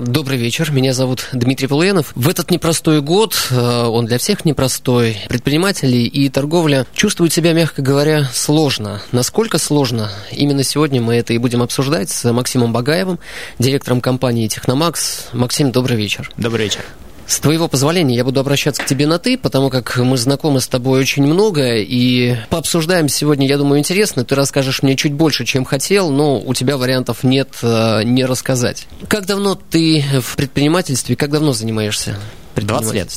Добрый 0.00 0.38
вечер, 0.38 0.72
меня 0.72 0.94
зовут 0.94 1.28
Дмитрий 1.34 1.68
Полуянов. 1.68 2.12
В 2.14 2.26
этот 2.30 2.50
непростой 2.50 3.02
год, 3.02 3.36
э, 3.50 3.84
он 3.84 4.06
для 4.06 4.16
всех 4.16 4.46
непростой, 4.46 5.18
предприниматели 5.28 5.98
и 5.98 6.30
торговля 6.30 6.86
чувствуют 6.94 7.34
себя, 7.34 7.52
мягко 7.52 7.82
говоря, 7.82 8.24
сложно. 8.32 9.02
Насколько 9.12 9.58
сложно? 9.58 10.10
Именно 10.32 10.64
сегодня 10.64 11.02
мы 11.02 11.16
это 11.16 11.34
и 11.34 11.38
будем 11.38 11.60
обсуждать 11.60 12.08
с 12.08 12.32
Максимом 12.32 12.72
Багаевым, 12.72 13.18
директором 13.58 14.00
компании 14.00 14.48
«Техномакс». 14.48 15.26
Максим, 15.34 15.70
добрый 15.70 15.98
вечер. 15.98 16.30
Добрый 16.38 16.64
вечер. 16.64 16.80
С 17.30 17.38
твоего 17.38 17.68
позволения 17.68 18.16
я 18.16 18.24
буду 18.24 18.40
обращаться 18.40 18.82
к 18.82 18.86
тебе 18.86 19.06
на 19.06 19.20
«ты», 19.20 19.38
потому 19.38 19.70
как 19.70 19.96
мы 19.98 20.18
знакомы 20.18 20.60
с 20.60 20.66
тобой 20.66 20.98
очень 20.98 21.22
много, 21.22 21.76
и 21.76 22.34
пообсуждаем 22.48 23.08
сегодня, 23.08 23.46
я 23.46 23.56
думаю, 23.56 23.78
интересно. 23.78 24.24
Ты 24.24 24.34
расскажешь 24.34 24.82
мне 24.82 24.96
чуть 24.96 25.12
больше, 25.12 25.44
чем 25.44 25.64
хотел, 25.64 26.10
но 26.10 26.40
у 26.40 26.54
тебя 26.54 26.76
вариантов 26.76 27.22
нет 27.22 27.50
э, 27.62 28.02
не 28.02 28.24
рассказать. 28.24 28.88
Как 29.06 29.26
давно 29.26 29.54
ты 29.54 30.04
в 30.20 30.34
предпринимательстве, 30.34 31.14
как 31.14 31.30
давно 31.30 31.52
занимаешься? 31.52 32.18
20 32.56 32.94
лет. 32.94 33.10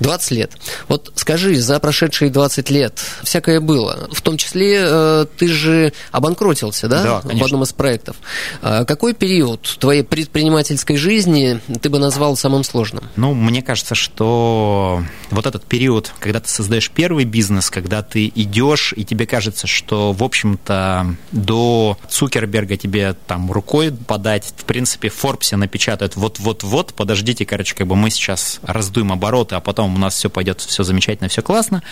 20 0.00 0.30
лет. 0.32 0.52
Вот 0.88 1.12
скажи, 1.14 1.56
за 1.56 1.78
прошедшие 1.80 2.30
20 2.30 2.70
лет 2.70 3.00
всякое 3.22 3.60
было. 3.60 4.08
В 4.12 4.20
том 4.22 4.36
числе 4.36 4.80
э, 4.80 5.26
ты 5.36 5.48
же 5.48 5.92
обанкротился, 6.12 6.88
да? 6.88 7.02
Да, 7.02 7.20
В 7.22 7.44
одном 7.44 7.62
из 7.62 7.72
проектов. 7.72 8.16
А 8.62 8.84
какой 8.84 9.14
период 9.14 9.76
твоей 9.78 10.02
предпринимательской 10.02 10.96
жизни 10.96 11.60
ты 11.80 11.88
бы 11.88 11.98
назвал 11.98 12.36
самым 12.36 12.64
сложным? 12.64 13.04
Ну, 13.16 13.34
мне 13.34 13.62
кажется, 13.62 13.94
что 13.94 15.02
вот 15.30 15.46
этот 15.46 15.64
период, 15.64 16.12
когда 16.18 16.40
ты 16.40 16.48
создаешь 16.48 16.90
первый 16.90 17.24
бизнес, 17.24 17.70
когда 17.70 18.02
ты 18.02 18.30
идешь, 18.34 18.94
и 18.96 19.04
тебе 19.04 19.26
кажется, 19.26 19.66
что, 19.66 20.12
в 20.12 20.22
общем-то, 20.22 21.16
до 21.32 21.98
Цукерберга 22.08 22.76
тебе 22.76 23.14
там 23.26 23.50
рукой 23.52 23.92
подать, 23.92 24.52
в 24.56 24.64
принципе, 24.64 25.08
в 25.08 25.14
Форбсе 25.14 25.56
напечатают 25.56 26.16
вот-вот-вот, 26.16 26.94
подождите, 26.94 27.44
короче, 27.44 27.74
как 27.74 27.86
бы 27.86 27.96
мы 27.96 28.10
сейчас 28.10 28.60
раздуем 28.68 29.10
обороты, 29.12 29.56
а 29.56 29.60
потом 29.60 29.94
у 29.94 29.98
нас 29.98 30.14
все 30.14 30.28
пойдет, 30.28 30.60
все 30.60 30.84
замечательно, 30.84 31.28
все 31.28 31.42
классно. 31.42 31.82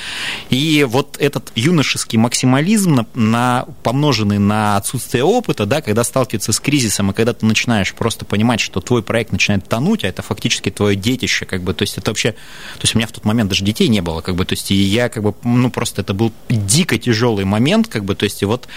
И 0.50 0.84
вот 0.88 1.16
этот 1.18 1.50
юношеский 1.54 2.18
максимализм, 2.18 2.94
на, 2.94 3.06
на, 3.14 3.66
помноженный 3.82 4.38
на 4.38 4.76
отсутствие 4.76 5.24
опыта, 5.24 5.64
да, 5.66 5.80
когда 5.80 6.04
сталкивается 6.04 6.52
с 6.52 6.60
кризисом, 6.60 7.10
и 7.10 7.14
когда 7.14 7.32
ты 7.32 7.46
начинаешь 7.46 7.94
просто 7.94 8.24
понимать, 8.24 8.60
что 8.60 8.80
твой 8.80 9.02
проект 9.02 9.32
начинает 9.32 9.66
тонуть, 9.68 10.04
а 10.04 10.08
это 10.08 10.22
фактически 10.22 10.70
твое 10.70 10.96
детище, 10.96 11.46
как 11.46 11.62
бы, 11.62 11.72
то 11.72 11.82
есть 11.82 11.96
это 11.96 12.10
вообще, 12.10 12.32
то 12.32 12.82
есть 12.82 12.94
у 12.94 12.98
меня 12.98 13.06
в 13.06 13.12
тот 13.12 13.24
момент 13.24 13.48
даже 13.48 13.64
детей 13.64 13.88
не 13.88 14.02
было, 14.02 14.20
как 14.20 14.36
бы, 14.36 14.44
то 14.44 14.52
есть 14.52 14.70
и 14.70 14.74
я, 14.74 15.08
как 15.08 15.22
бы, 15.22 15.34
ну, 15.42 15.70
просто 15.70 16.02
это 16.02 16.12
был 16.12 16.32
дико 16.50 16.98
тяжелый 16.98 17.46
момент, 17.46 17.88
как 17.88 18.04
бы, 18.04 18.14
то 18.14 18.24
есть 18.24 18.42
и 18.42 18.44
вот 18.44 18.68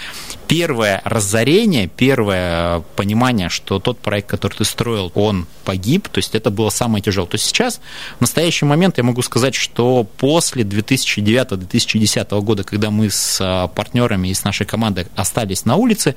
первое 0.48 1.02
разорение, 1.04 1.86
первое 1.86 2.80
понимание, 2.96 3.50
что 3.50 3.78
тот 3.78 3.98
проект, 3.98 4.28
который 4.28 4.54
ты 4.54 4.64
строил, 4.64 5.12
он 5.14 5.46
погиб, 5.64 6.08
то 6.08 6.18
есть 6.18 6.34
это 6.34 6.50
было 6.50 6.70
самое 6.70 7.02
тяжелое. 7.02 7.28
То 7.28 7.34
есть 7.36 7.46
сейчас 7.46 7.80
в 8.18 8.20
настоящий 8.20 8.64
момент 8.64 8.98
я 8.98 9.04
могу 9.04 9.22
сказать, 9.22 9.54
что 9.54 10.04
после 10.04 10.64
2009-2010 10.64 12.40
года, 12.42 12.64
когда 12.64 12.90
мы 12.90 13.10
с 13.10 13.38
а, 13.40 13.68
партнерами 13.68 14.28
и 14.28 14.34
с 14.34 14.44
нашей 14.44 14.66
командой 14.66 15.06
остались 15.16 15.64
на 15.64 15.76
улице, 15.76 16.12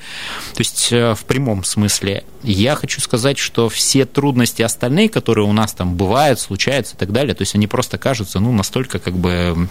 то 0.54 0.60
есть 0.60 0.90
э, 0.92 1.14
в 1.14 1.26
прямом 1.26 1.64
смысле, 1.64 2.24
я 2.44 2.76
хочу 2.76 3.02
сказать, 3.02 3.38
что 3.38 3.70
все 3.70 4.06
трудности 4.06 4.62
остальные, 4.62 5.10
которые 5.10 5.48
у 5.48 5.54
нас 5.54 5.74
там 5.74 5.96
бывают, 5.96 6.40
случаются 6.40 6.96
и 6.96 6.98
так 6.98 7.12
далее, 7.12 7.34
то 7.36 7.42
есть 7.42 7.56
они 7.56 7.68
просто 7.68 7.98
кажутся, 7.98 8.40
ну, 8.40 8.52
настолько 8.52 9.00
как 9.00 9.16
бы 9.16 9.70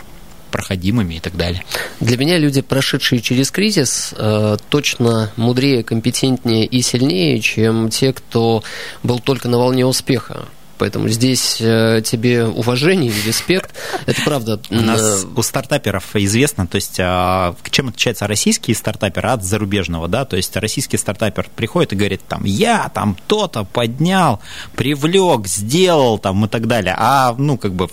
проходимыми 0.52 1.14
и 1.14 1.20
так 1.20 1.36
далее. 1.36 1.64
Для 1.98 2.16
меня 2.16 2.38
люди, 2.38 2.60
прошедшие 2.60 3.20
через 3.20 3.50
кризис, 3.50 4.14
э, 4.16 4.56
точно 4.68 5.32
мудрее, 5.36 5.82
компетентнее 5.82 6.66
и 6.66 6.82
сильнее, 6.82 7.40
чем 7.40 7.88
те, 7.88 8.12
кто 8.12 8.62
был 9.02 9.18
только 9.18 9.48
на 9.48 9.58
волне 9.58 9.84
успеха. 9.84 10.46
Поэтому 10.78 11.08
здесь 11.08 11.58
э, 11.60 12.02
тебе 12.04 12.46
уважение 12.46 13.10
и 13.10 13.26
респект. 13.26 13.74
Это 14.06 14.20
правда. 14.22 14.60
У 14.70 14.74
нас 14.74 15.26
у 15.34 15.42
стартаперов 15.42 16.14
известно, 16.14 16.66
то 16.66 16.76
есть 16.76 16.98
а, 16.98 17.54
чем 17.70 17.88
отличается 17.88 18.26
российский 18.26 18.74
стартапер 18.74 19.26
от 19.26 19.44
зарубежного, 19.44 20.08
да, 20.08 20.24
то 20.24 20.36
есть 20.36 20.56
российский 20.56 20.96
стартапер 20.96 21.48
приходит 21.54 21.92
и 21.92 21.96
говорит, 21.96 22.22
там, 22.26 22.44
я 22.44 22.90
там 22.94 23.16
то-то 23.26 23.64
поднял, 23.64 24.40
привлек, 24.76 25.46
сделал 25.46 26.18
там 26.18 26.44
и 26.44 26.48
так 26.48 26.66
далее, 26.66 26.94
а, 26.98 27.34
ну, 27.36 27.58
как 27.58 27.74
бы, 27.74 27.88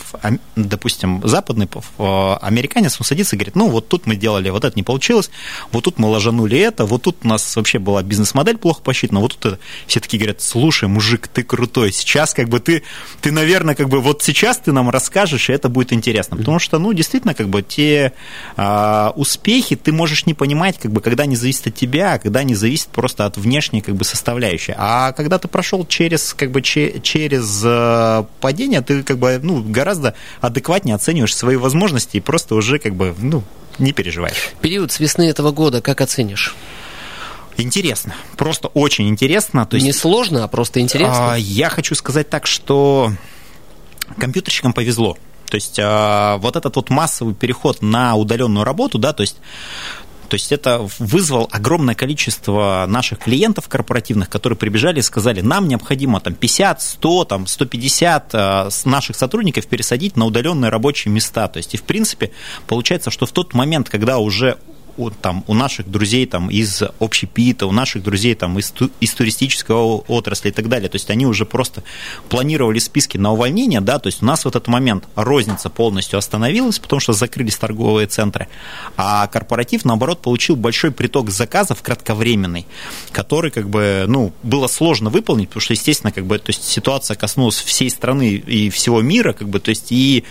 допустим, 0.55 1.21
западный 1.23 1.67
американец, 1.97 2.97
он 2.99 3.05
садится 3.05 3.35
и 3.35 3.39
говорит, 3.39 3.55
ну, 3.55 3.69
вот 3.69 3.87
тут 3.87 4.05
мы 4.05 4.15
делали, 4.15 4.49
вот 4.49 4.65
это 4.65 4.75
не 4.75 4.83
получилось, 4.83 5.29
вот 5.71 5.83
тут 5.83 5.99
мы 5.99 6.07
ложанули 6.09 6.57
это, 6.59 6.85
вот 6.85 7.03
тут 7.03 7.17
у 7.23 7.27
нас 7.27 7.55
вообще 7.55 7.79
была 7.79 8.03
бизнес-модель 8.03 8.57
плохо 8.57 8.81
посчитана, 8.81 9.19
вот 9.19 9.37
тут 9.37 9.59
все 9.87 9.99
такие 9.99 10.19
говорят, 10.19 10.41
слушай, 10.41 10.87
мужик, 10.87 11.27
ты 11.27 11.43
крутой, 11.43 11.91
сейчас 11.91 12.33
как 12.33 12.49
бы 12.49 12.59
ты 12.59 12.78
ты, 13.21 13.31
наверное, 13.31 13.75
как 13.75 13.89
бы 13.89 13.99
вот 14.01 14.21
сейчас 14.23 14.57
ты 14.57 14.71
нам 14.71 14.89
расскажешь, 14.89 15.49
и 15.49 15.53
это 15.53 15.69
будет 15.69 15.93
интересно. 15.93 16.37
Потому 16.37 16.59
что, 16.59 16.79
ну, 16.79 16.93
действительно, 16.93 17.33
как 17.33 17.49
бы 17.49 17.61
те 17.61 18.13
э, 18.57 19.11
успехи 19.15 19.75
ты 19.75 19.91
можешь 19.91 20.25
не 20.25 20.33
понимать, 20.33 20.77
как 20.79 20.91
бы, 20.91 21.01
когда 21.01 21.23
они 21.23 21.35
зависят 21.35 21.67
от 21.67 21.75
тебя, 21.75 22.13
а 22.13 22.19
когда 22.19 22.41
они 22.41 22.55
зависят 22.55 22.89
просто 22.89 23.25
от 23.25 23.37
внешней, 23.37 23.81
как 23.81 23.95
бы, 23.95 24.03
составляющей. 24.03 24.73
А 24.77 25.11
когда 25.13 25.37
ты 25.37 25.47
прошел 25.47 25.85
через, 25.85 26.33
как 26.33 26.51
бы, 26.51 26.61
че, 26.61 26.99
через 27.01 27.61
э, 27.63 28.23
падение, 28.41 28.81
ты, 28.81 29.03
как 29.03 29.17
бы, 29.17 29.39
ну, 29.41 29.63
гораздо 29.63 30.15
адекватнее 30.41 30.95
оцениваешь 30.95 31.35
свои 31.35 31.55
возможности 31.55 32.17
и 32.17 32.19
просто 32.19 32.55
уже, 32.55 32.79
как 32.79 32.95
бы, 32.95 33.15
ну, 33.17 33.43
не 33.79 33.93
переживаешь. 33.93 34.51
Период 34.61 34.91
с 34.91 34.99
весны 34.99 35.29
этого 35.29 35.51
года 35.51 35.81
как 35.81 36.01
оценишь? 36.01 36.55
Интересно, 37.61 38.15
просто 38.37 38.67
очень 38.69 39.07
интересно. 39.09 39.65
То 39.65 39.75
есть, 39.75 39.85
не 39.85 39.93
сложно, 39.93 40.43
а 40.43 40.47
просто 40.47 40.79
интересно. 40.79 41.33
А, 41.33 41.35
я 41.37 41.69
хочу 41.69 41.95
сказать 41.95 42.29
так, 42.29 42.47
что 42.47 43.11
компьютерщикам 44.17 44.73
повезло. 44.73 45.17
То 45.49 45.55
есть 45.55 45.79
а, 45.81 46.37
вот 46.37 46.55
этот 46.55 46.75
вот 46.75 46.89
массовый 46.89 47.33
переход 47.33 47.81
на 47.81 48.15
удаленную 48.15 48.63
работу, 48.63 48.97
да, 48.97 49.13
то 49.13 49.21
есть 49.21 49.37
то 50.29 50.35
есть 50.35 50.51
это 50.51 50.87
вызвал 50.99 51.49
огромное 51.51 51.95
количество 51.95 52.85
наших 52.87 53.17
клиентов 53.17 53.67
корпоративных, 53.67 54.29
которые 54.29 54.57
прибежали 54.57 54.99
и 54.99 55.01
сказали, 55.01 55.41
нам 55.41 55.67
необходимо 55.67 56.19
там 56.19 56.35
50, 56.35 56.81
100, 56.83 57.25
там 57.25 57.47
150 57.47 58.29
э, 58.33 58.69
наших 58.85 59.15
сотрудников 59.15 59.65
пересадить 59.65 60.15
на 60.17 60.25
удаленные 60.25 60.69
рабочие 60.69 61.11
места. 61.11 61.47
То 61.47 61.57
есть 61.57 61.73
и 61.73 61.77
в 61.77 61.83
принципе 61.83 62.31
получается, 62.67 63.09
что 63.09 63.25
в 63.25 63.31
тот 63.31 63.55
момент, 63.55 63.89
когда 63.89 64.19
уже 64.19 64.59
у, 64.99 65.09
там, 65.09 65.43
у 65.47 65.53
наших 65.53 65.89
друзей 65.89 66.25
там, 66.25 66.49
из 66.49 66.83
общепита, 66.99 67.65
у 67.65 67.71
наших 67.71 68.03
друзей 68.03 68.35
там, 68.35 68.59
из, 68.59 68.73
из 68.99 69.13
туристической 69.13 69.75
отрасли 69.75 70.49
и 70.49 70.51
так 70.51 70.67
далее. 70.67 70.89
То 70.89 70.95
есть 70.95 71.09
они 71.09 71.25
уже 71.25 71.45
просто 71.45 71.83
планировали 72.27 72.79
списки 72.79 73.17
на 73.17 73.31
увольнение, 73.31 73.81
да, 73.81 73.99
то 73.99 74.07
есть 74.07 74.21
у 74.21 74.25
нас 74.25 74.43
в 74.43 74.47
этот 74.47 74.67
момент 74.67 75.05
розница 75.15 75.69
полностью 75.69 76.19
остановилась, 76.19 76.79
потому 76.79 76.99
что 76.99 77.13
закрылись 77.13 77.55
торговые 77.55 78.07
центры, 78.07 78.47
а 78.97 79.27
корпоратив, 79.27 79.85
наоборот, 79.85 80.21
получил 80.21 80.55
большой 80.55 80.91
приток 80.91 81.29
заказов 81.29 81.81
кратковременный, 81.81 82.67
который, 83.11 83.51
как 83.51 83.69
бы, 83.69 84.05
ну, 84.07 84.33
было 84.43 84.67
сложно 84.67 85.09
выполнить, 85.09 85.49
потому 85.49 85.61
что, 85.61 85.73
естественно, 85.73 86.11
как 86.11 86.25
бы, 86.25 86.37
то 86.37 86.49
есть 86.49 86.63
ситуация 86.63 87.15
коснулась 87.15 87.57
всей 87.57 87.89
страны 87.89 88.35
и 88.35 88.69
всего 88.69 89.01
мира, 89.01 89.33
как 89.33 89.47
бы, 89.47 89.59
то 89.59 89.69
есть 89.69 89.91
и 89.91 90.25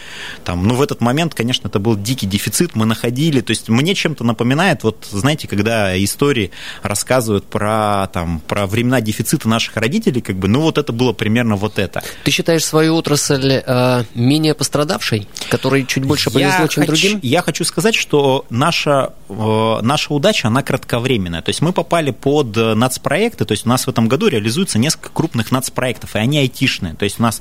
там, 0.45 0.67
ну, 0.67 0.75
в 0.75 0.83
этот 0.83 1.01
момент, 1.01 1.35
конечно, 1.35 1.69
это 1.69 1.79
был 1.79 1.97
дикий 1.97 2.27
дефицит, 2.27 2.75
мы 2.75 2.85
находили, 2.85 3.41
то 3.41 3.51
есть 3.51 3.69
мне 3.69 3.95
чем-то 3.95 4.25
напоминает 4.25 4.58
напоминает, 4.59 4.83
вот 4.83 5.09
знаете, 5.11 5.49
когда 5.49 6.03
истории 6.03 6.51
рассказывают 6.83 7.45
про, 7.45 8.09
там, 8.13 8.41
про 8.41 8.67
времена 8.67 9.01
дефицита 9.01 9.49
наших 9.49 9.77
родителей, 9.77 10.21
как 10.21 10.37
бы, 10.37 10.49
ну 10.49 10.61
вот 10.61 10.79
это 10.79 10.93
было 10.93 11.13
примерно 11.13 11.57
вот 11.57 11.79
это. 11.79 12.03
Ты 12.25 12.31
считаешь 12.31 12.65
свою 12.65 12.97
отрасль 12.97 13.63
э, 13.65 14.05
менее 14.15 14.55
пострадавшей, 14.55 15.29
которой 15.49 15.87
чуть 15.87 16.05
больше 16.05 16.31
повезло, 16.31 16.63
я 16.63 16.69
чем 16.69 16.83
хочу, 16.83 16.87
другим? 16.87 17.21
Я 17.23 17.43
хочу 17.43 17.65
сказать, 17.65 17.95
что 17.95 18.45
наша, 18.51 19.13
э, 19.29 19.79
наша 19.83 20.13
удача, 20.13 20.49
она 20.49 20.63
кратковременная. 20.63 21.43
То 21.43 21.51
есть 21.51 21.63
мы 21.63 21.73
попали 21.73 22.11
под 22.11 22.57
нацпроекты, 22.57 23.45
то 23.45 23.53
есть 23.53 23.67
у 23.67 23.69
нас 23.69 23.87
в 23.87 23.91
этом 23.91 24.09
году 24.09 24.27
реализуется 24.27 24.79
несколько 24.79 25.11
крупных 25.11 25.53
нацпроектов, 25.53 26.17
и 26.17 26.19
они 26.19 26.39
айтишные. 26.39 26.95
То 26.95 27.05
есть 27.05 27.21
у 27.21 27.23
нас 27.23 27.41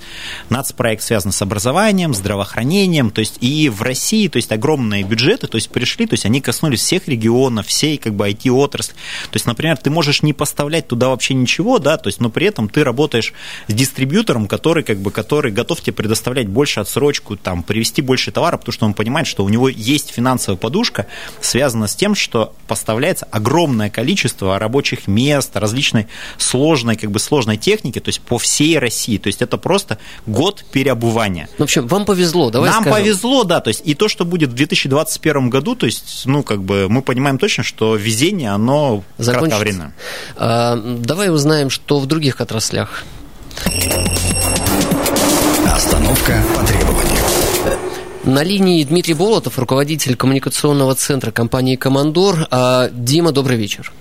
нацпроект 0.50 1.02
связан 1.02 1.31
с 1.31 1.42
образованием, 1.42 2.13
здравоохранением, 2.13 3.10
то 3.10 3.20
есть 3.20 3.38
и 3.42 3.70
в 3.70 3.81
России, 3.81 4.28
то 4.28 4.38
есть 4.38 4.52
огромные 4.52 5.04
бюджеты, 5.04 5.48
то 5.48 5.56
есть 5.56 5.70
пришли, 5.70 6.06
то 6.06 6.13
есть 6.13 6.25
они 6.25 6.42
коснулись 6.42 6.81
всех 6.81 7.06
всех 7.07 7.18
регионов, 7.18 7.68
всей 7.68 7.98
как 7.98 8.13
бы 8.13 8.30
IT-отрасли. 8.30 8.94
То 8.94 9.36
есть, 9.36 9.45
например, 9.45 9.77
ты 9.77 9.89
можешь 9.89 10.21
не 10.24 10.33
поставлять 10.33 10.88
туда 10.88 11.09
вообще 11.09 11.33
ничего, 11.33 11.80
да, 11.80 11.98
то 11.98 12.07
есть, 12.07 12.19
но 12.19 12.30
при 12.30 12.48
этом 12.48 12.69
ты 12.69 12.83
работаешь 12.83 13.33
с 13.68 13.74
дистрибьютором, 13.74 14.48
который 14.48 14.83
как 14.83 15.00
бы, 15.00 15.12
который 15.12 15.51
готов 15.51 15.81
тебе 15.81 15.94
предоставлять 15.94 16.48
больше 16.48 16.80
отсрочку, 16.80 17.38
там, 17.38 17.63
привести 17.63 18.01
больше 18.01 18.31
товара, 18.31 18.57
потому 18.57 18.74
что 18.74 18.86
он 18.86 18.94
понимает, 18.94 19.27
что 19.27 19.44
у 19.44 19.50
него 19.50 19.69
есть 19.69 20.12
финансовая 20.12 20.57
подушка, 20.57 21.07
связанная 21.42 21.88
с 21.88 21.95
тем, 21.95 22.15
что 22.15 22.54
поставляется 22.68 23.27
огромное 23.31 23.89
количество 23.89 24.60
рабочих 24.60 25.07
мест, 25.07 25.56
различной 25.56 26.07
сложной, 26.38 26.95
как 26.95 27.12
бы 27.12 27.19
сложной 27.19 27.57
техники, 27.57 28.00
то 28.00 28.10
есть 28.10 28.21
по 28.21 28.38
всей 28.38 28.77
России. 28.80 29.18
То 29.18 29.27
есть 29.27 29.42
это 29.42 29.57
просто 29.57 29.98
год 30.25 30.65
переобувания. 30.71 31.50
В 31.57 31.63
общем, 31.63 31.88
вам 31.88 32.06
повезло, 32.06 32.50
давай 32.50 32.69
Нам 32.69 32.83
скажем. 32.83 33.00
повезло, 33.00 33.44
да, 33.44 33.60
то 33.60 33.69
есть 33.69 33.81
и 33.86 33.94
то, 33.94 34.07
что 34.07 34.25
будет 34.25 34.50
в 34.50 34.53
2021 34.53 35.50
году, 35.50 35.75
то 35.75 35.86
есть, 35.86 36.24
ну, 36.25 36.44
как 36.44 36.63
бы 36.63 36.87
мы 36.89 37.01
понимаем 37.01 37.38
точно, 37.38 37.63
что 37.63 37.95
везение, 37.95 38.51
оно 38.51 39.04
кратковременно. 39.18 39.94
А, 40.36 40.75
давай 40.75 41.30
узнаем, 41.30 41.69
что 41.69 42.00
в 42.00 42.06
других 42.06 42.42
отраслях. 42.42 43.04
Остановка 45.72 46.44
по 46.56 46.66
требованию. 46.66 47.18
На 48.24 48.44
линии 48.44 48.84
Дмитрий 48.84 49.13
Болотов, 49.13 49.57
руководитель 49.57 50.16
коммуникационного 50.16 50.95
центра 50.95 51.31
компании 51.31 51.75
«Командор». 51.75 52.48
А, 52.51 52.89
Дима, 52.92 53.31
добрый 53.31 53.57
вечер. 53.57 53.94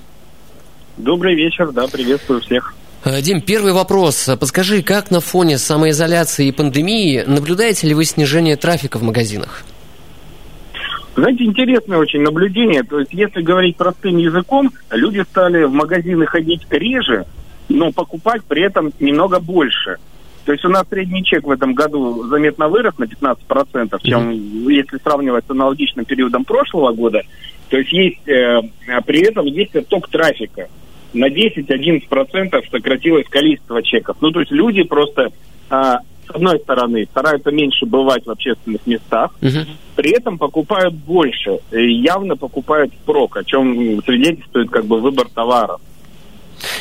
Добрый 0.96 1.36
вечер, 1.36 1.70
да, 1.70 1.86
приветствую 1.86 2.40
всех. 2.40 2.74
А, 3.04 3.20
Дим, 3.20 3.40
первый 3.40 3.72
вопрос. 3.72 4.28
Подскажи, 4.40 4.82
как 4.82 5.12
на 5.12 5.20
фоне 5.20 5.58
самоизоляции 5.58 6.48
и 6.48 6.52
пандемии 6.52 7.22
наблюдаете 7.24 7.86
ли 7.86 7.94
вы 7.94 8.04
снижение 8.04 8.56
трафика 8.56 8.98
в 8.98 9.04
магазинах? 9.04 9.62
Знаете, 11.16 11.44
интересное 11.44 11.98
очень 11.98 12.20
наблюдение. 12.20 12.82
То 12.82 13.00
есть, 13.00 13.12
если 13.14 13.40
говорить 13.40 13.76
простым 13.76 14.18
языком, 14.18 14.70
люди 14.90 15.20
стали 15.20 15.64
в 15.64 15.72
магазины 15.72 16.26
ходить 16.26 16.66
реже, 16.70 17.24
но 17.70 17.90
покупать 17.90 18.42
при 18.44 18.62
этом 18.62 18.92
немного 19.00 19.40
больше. 19.40 19.96
То 20.44 20.52
есть 20.52 20.64
у 20.64 20.68
нас 20.68 20.86
средний 20.88 21.24
чек 21.24 21.44
в 21.44 21.50
этом 21.50 21.74
году 21.74 22.24
заметно 22.28 22.68
вырос 22.68 22.96
на 22.98 23.04
15%, 23.04 23.98
чем 24.04 24.30
если 24.68 24.98
сравнивать 25.02 25.44
с 25.46 25.50
аналогичным 25.50 26.04
периодом 26.04 26.44
прошлого 26.44 26.92
года. 26.92 27.22
То 27.68 27.78
есть 27.78 27.92
есть 27.92 28.28
э, 28.28 28.60
при 29.06 29.22
этом 29.22 29.46
есть 29.46 29.74
отток 29.74 30.08
трафика. 30.08 30.68
На 31.14 31.28
10-11% 31.28 32.70
сократилось 32.70 33.26
количество 33.28 33.82
чеков. 33.82 34.18
Ну, 34.20 34.30
то 34.30 34.40
есть 34.40 34.52
люди 34.52 34.82
просто, 34.84 35.32
а, 35.70 36.00
с 36.15 36.15
одной 36.36 36.58
стороны, 36.60 37.06
стараются 37.10 37.50
меньше 37.50 37.86
бывать 37.86 38.24
в 38.26 38.30
общественных 38.30 38.86
местах, 38.86 39.32
Мгм. 39.40 39.66
при 39.96 40.10
этом 40.12 40.38
покупают 40.38 40.94
больше, 40.94 41.58
и 41.72 41.92
явно 42.02 42.36
покупают 42.36 42.92
впрок, 43.02 43.36
о 43.36 43.44
чем 43.44 44.02
свидетельствует 44.04 44.70
как 44.70 44.86
бы 44.86 45.00
выбор 45.00 45.28
товаров. 45.28 45.80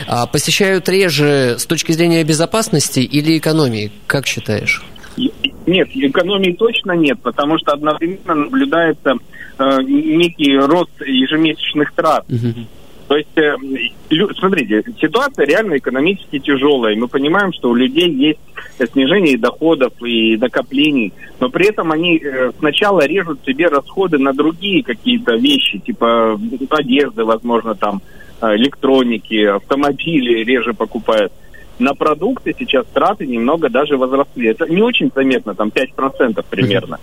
А 0.07 0.25
посещают 0.25 0.87
реже 0.89 1.55
с 1.57 1.65
точки 1.65 1.91
зрения 1.91 2.23
безопасности 2.23 2.99
или 2.99 3.37
экономии? 3.37 3.91
Как 4.07 4.25
считаешь? 4.25 4.83
Нет, 5.65 5.89
экономии 5.93 6.53
точно 6.53 6.91
нет, 6.93 7.19
потому 7.21 7.57
что 7.57 7.73
одновременно 7.73 8.35
наблюдается 8.35 9.15
э, 9.57 9.77
некий 9.83 10.57
рост 10.57 10.91
ежемесячных 11.01 11.93
трат. 11.93 12.25
Мгм. 12.29 12.67
То 13.07 13.17
есть, 13.17 13.37
э, 13.37 13.55
лю- 14.09 14.33
смотрите, 14.35 14.83
ситуация 14.99 15.45
реально 15.45 15.77
экономически 15.77 16.39
тяжелая. 16.39 16.95
Мы 16.95 17.07
понимаем, 17.07 17.53
что 17.53 17.69
у 17.69 17.75
людей 17.75 18.09
есть 18.09 18.39
снижение 18.93 19.37
доходов 19.37 19.93
и 20.03 20.37
накоплений, 20.37 21.13
но 21.39 21.49
при 21.49 21.67
этом 21.67 21.91
они 21.91 22.17
э, 22.17 22.51
сначала 22.57 23.05
режут 23.05 23.39
себе 23.45 23.67
расходы 23.67 24.17
на 24.17 24.33
другие 24.33 24.83
какие-то 24.83 25.35
вещи, 25.35 25.77
типа 25.79 26.39
одежды, 26.69 27.23
возможно, 27.23 27.75
там, 27.75 28.01
э, 28.41 28.55
электроники, 28.55 29.45
автомобили 29.45 30.43
реже 30.43 30.73
покупают. 30.73 31.31
На 31.77 31.93
продукты 31.93 32.55
сейчас 32.57 32.85
траты 32.91 33.27
немного 33.27 33.69
даже 33.69 33.97
возросли. 33.97 34.47
Это 34.47 34.65
не 34.67 34.81
очень 34.81 35.11
заметно, 35.13 35.53
там 35.53 35.69
5% 35.69 36.43
примерно. 36.49 36.99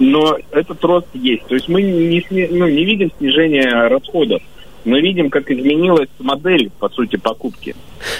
Но 0.00 0.36
этот 0.50 0.82
рост 0.84 1.06
есть. 1.14 1.46
То 1.46 1.54
есть 1.54 1.68
мы 1.68 1.82
не, 1.82 2.24
ну, 2.50 2.66
не 2.66 2.84
видим 2.84 3.12
снижения 3.18 3.86
расходов. 3.88 4.42
Мы 4.84 5.00
видим, 5.00 5.30
как 5.30 5.50
изменилась 5.50 6.08
модель, 6.18 6.70
по 6.78 6.88
сути, 6.88 7.16
покупки. 7.16 7.74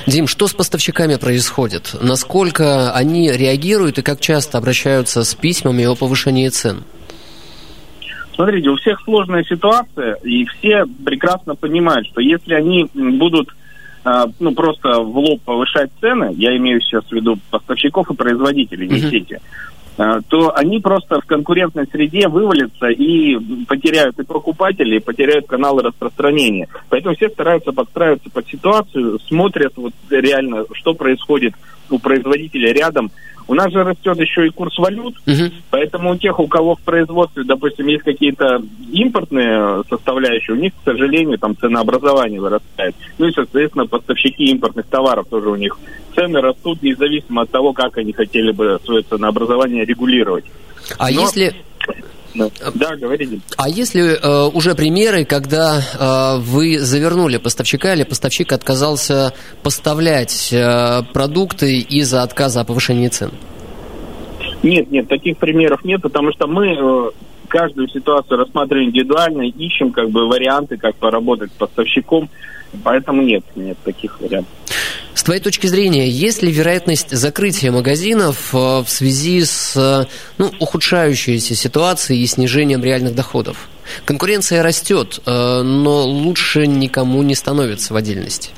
Дим, 0.07 0.27
что 0.27 0.47
с 0.49 0.55
поставщиками 0.55 1.17
происходит? 1.17 1.95
Насколько 2.01 2.93
они 2.93 3.31
реагируют 3.31 3.99
и 3.99 4.03
как 4.03 4.21
часто 4.21 4.59
обращаются 4.59 5.25
с 5.25 5.35
письмами 5.35 5.85
о 5.85 5.95
повышении 5.95 6.49
цен? 6.49 6.85
Смотрите, 8.35 8.69
у 8.71 8.77
всех 8.77 9.01
сложная 9.05 9.45
ситуация, 9.45 10.15
и 10.25 10.45
все 10.47 10.85
прекрасно 11.05 11.55
понимают, 11.55 12.07
что 12.09 12.21
если 12.21 12.55
они 12.55 12.89
будут 12.93 13.55
а, 14.05 14.27
ну, 14.39 14.53
просто 14.53 15.01
в 15.01 15.17
лоб 15.17 15.41
повышать 15.43 15.91
цены, 16.01 16.35
я 16.37 16.55
имею 16.57 16.81
сейчас 16.81 17.05
в 17.05 17.13
виду 17.13 17.39
поставщиков 17.51 18.11
и 18.11 18.15
производителей, 18.15 18.87
не 18.87 19.01
сети, 19.01 19.35
а, 19.35 19.41
то 19.97 20.53
они 20.57 20.81
просто 20.81 21.21
в 21.21 21.27
конкурентной 21.27 21.87
среде 21.87 22.29
вывалятся 22.29 22.89
и 22.89 23.37
потеряют 23.67 24.19
и 24.19 24.25
покупателей, 24.25 24.97
и 24.97 25.01
потеряют 25.01 25.47
каналы 25.47 25.83
распространения. 25.83 26.69
Поэтому 26.89 27.15
все 27.15 27.29
стараются 27.29 27.73
подстраиваться 27.73 28.31
под 28.31 28.47
ситуацию, 28.49 29.21
смотрят 29.21 29.73
вот 29.77 29.93
реально, 30.11 30.65
что 30.73 30.95
происходит 30.95 31.55
у 31.91 31.99
производителя 31.99 32.73
рядом. 32.73 33.11
У 33.47 33.55
нас 33.55 33.71
же 33.73 33.85
растет 33.85 34.19
еще 34.19 34.47
и 34.47 34.51
курс 34.51 34.79
валют, 34.79 35.15
Мгм. 35.27 35.53
Поэтому 35.71 36.13
у 36.13 36.17
тех, 36.17 36.39
у 36.41 36.47
кого 36.47 36.77
в 36.77 36.81
производстве, 36.81 37.45
допустим, 37.45 37.87
есть 37.89 38.05
какие-то 38.05 38.63
импортные 38.93 39.83
составляющие, 39.89 40.57
у 40.57 40.59
них, 40.59 40.73
к 40.73 40.85
сожалению, 40.85 41.39
там 41.39 41.57
ценообразование 41.57 42.41
вырастает. 42.41 42.95
Ну 43.19 43.27
и, 43.27 43.33
соответственно, 43.33 43.87
поставщики 43.87 44.45
импортных 44.45 44.87
товаров 44.87 45.27
тоже 45.29 45.51
у 45.51 45.57
них 45.57 45.77
цены 46.15 46.41
растут 46.41 46.83
независимо 46.83 47.43
от 47.43 47.51
того, 47.51 47.73
как 47.73 47.99
они 47.99 48.13
хотели 48.13 48.53
бы 48.53 48.79
свое 48.85 49.03
ценообразование 49.03 49.85
регулировать. 49.85 50.45
А 50.99 51.11
Но- 51.11 51.21
если 51.23 51.55
Да, 52.35 52.51
да 52.75 52.97
говорите. 52.97 53.41
А 53.57 53.69
есть 53.69 53.95
ли 53.95 54.03
э, 54.03 54.51
уже 54.53 54.75
примеры, 54.75 55.25
когда 55.25 55.79
э, 55.79 56.39
вы 56.41 56.79
завернули 56.79 57.37
поставщика 57.37 57.95
или 57.95 58.03
поставщик 58.03 58.53
отказался 58.53 59.35
поставлять 59.63 60.53
э, 60.53 61.03
продукты 61.13 61.79
из-за 61.79 62.23
отказа 62.23 62.63
о 62.63 62.65
повышении 62.65 63.09
цен? 63.09 63.31
Нет, 64.63 64.91
нет, 64.91 65.09
таких 65.09 65.39
примеров 65.39 65.85
нет, 65.85 66.03
потому 66.03 66.33
что 66.33 66.47
мы 66.47 66.69
э, 66.73 67.11
каждую 67.49 67.89
ситуацию 67.89 68.39
рассматриваем 68.39 68.89
индивидуально, 68.89 69.43
ищем 69.43 69.93
как 69.93 70.11
бы 70.11 70.27
варианты, 70.27 70.77
как 70.77 70.97
поработать 70.97 71.51
с 71.53 71.55
поставщиком, 71.55 72.29
поэтому 72.83 73.23
нет, 73.23 73.45
нет 73.55 73.77
таких 73.85 74.21
вариантов. 74.21 74.53
С 75.15 75.23
твоей 75.23 75.41
точки 75.41 75.69
зрения, 75.69 76.09
есть 76.09 76.43
ли 76.43 76.51
вероятность 76.51 77.11
закрытия 77.11 77.71
магазинов 77.71 78.53
э, 78.53 78.57
в 78.57 78.89
связи 78.89 79.45
с 79.45 79.77
э, 79.77 80.07
ну, 80.39 80.51
ухудшающейся 80.59 81.55
ситуацией 81.55 82.23
и 82.23 82.27
снижением 82.27 82.83
реальных 82.83 83.15
доходов? 83.15 83.69
Конкуренция 84.05 84.65
растет, 84.65 85.21
э, 85.25 85.63
но 85.63 86.05
лучше 86.05 86.67
никому 86.67 87.23
не 87.23 87.37
становится 87.37 87.95
в 87.95 87.97
отдельности. 87.97 88.51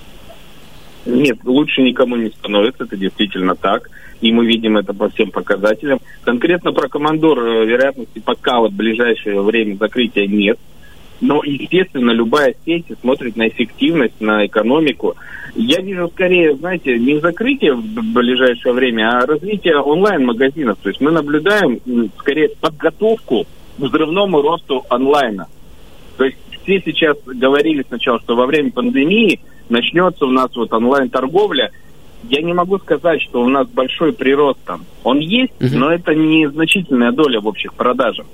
Нет, 1.04 1.38
лучше 1.44 1.82
никому 1.82 2.16
не 2.16 2.30
становится, 2.30 2.84
это 2.84 2.96
действительно 2.96 3.54
так. 3.54 3.90
И 4.22 4.32
мы 4.32 4.46
видим 4.46 4.78
это 4.78 4.94
по 4.94 5.10
всем 5.10 5.30
показателям. 5.30 6.00
Конкретно 6.24 6.72
про 6.72 6.88
командор 6.88 7.38
вероятности 7.66 8.18
подкала 8.18 8.68
в 8.68 8.72
ближайшее 8.72 9.42
время 9.42 9.76
закрытия 9.76 10.26
нет. 10.26 10.58
Но, 11.20 11.42
естественно, 11.44 12.10
любая 12.10 12.54
сеть 12.64 12.86
смотрит 13.00 13.36
на 13.36 13.48
эффективность, 13.48 14.20
на 14.20 14.46
экономику. 14.46 15.14
Я 15.54 15.80
вижу 15.80 16.08
скорее, 16.08 16.54
знаете, 16.56 16.98
не 16.98 17.18
закрытие 17.20 17.74
в 17.74 17.82
ближайшее 18.12 18.74
время, 18.74 19.18
а 19.18 19.26
развитие 19.26 19.78
онлайн-магазинов. 19.78 20.78
То 20.82 20.90
есть 20.90 21.00
мы 21.00 21.10
наблюдаем 21.10 21.80
скорее 22.18 22.50
подготовку 22.60 23.44
к 23.44 23.80
взрывному 23.80 24.42
росту 24.42 24.84
онлайна. 24.90 25.46
То 26.18 26.24
есть 26.24 26.36
все 26.62 26.82
сейчас 26.84 27.16
говорили 27.24 27.84
сначала, 27.88 28.20
что 28.20 28.36
во 28.36 28.46
время 28.46 28.70
пандемии 28.70 29.40
начнется 29.68 30.26
у 30.26 30.30
нас 30.30 30.54
вот 30.54 30.72
онлайн-торговля. 30.72 31.70
Я 32.24 32.42
не 32.42 32.52
могу 32.52 32.78
сказать, 32.78 33.22
что 33.22 33.40
у 33.40 33.48
нас 33.48 33.68
большой 33.68 34.12
прирост 34.12 34.58
там. 34.66 34.84
Он 35.04 35.18
есть, 35.20 35.52
но 35.60 35.90
это 35.90 36.14
не 36.14 36.48
значительная 36.48 37.12
доля 37.12 37.40
в 37.40 37.46
общих 37.46 37.72
продажах. 37.72 38.26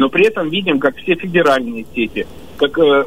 Но 0.00 0.08
при 0.08 0.28
этом 0.28 0.48
видим, 0.48 0.80
как 0.80 0.96
все 0.96 1.14
федеральные 1.14 1.84
сети, 1.94 2.26
как 2.56 2.78
э, 2.78 3.04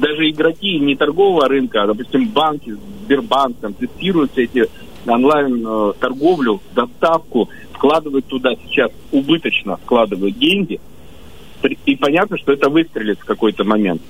даже 0.00 0.28
игроки 0.28 0.76
не 0.80 0.96
торгового 0.96 1.46
рынка, 1.46 1.84
а, 1.84 1.86
допустим, 1.86 2.28
банки, 2.30 2.76
Сбербанк, 3.04 3.58
там, 3.60 3.74
тестируют 3.74 4.32
эти 4.34 4.68
онлайн-торговлю, 5.06 6.60
доставку, 6.74 7.48
вкладывают 7.72 8.26
туда 8.26 8.56
сейчас 8.64 8.90
убыточно, 9.12 9.76
вкладывают 9.76 10.36
деньги. 10.36 10.80
И 11.86 11.94
понятно, 11.94 12.36
что 12.36 12.52
это 12.52 12.68
выстрелит 12.68 13.20
в 13.20 13.24
какой-то 13.24 13.62
момент. 13.62 14.02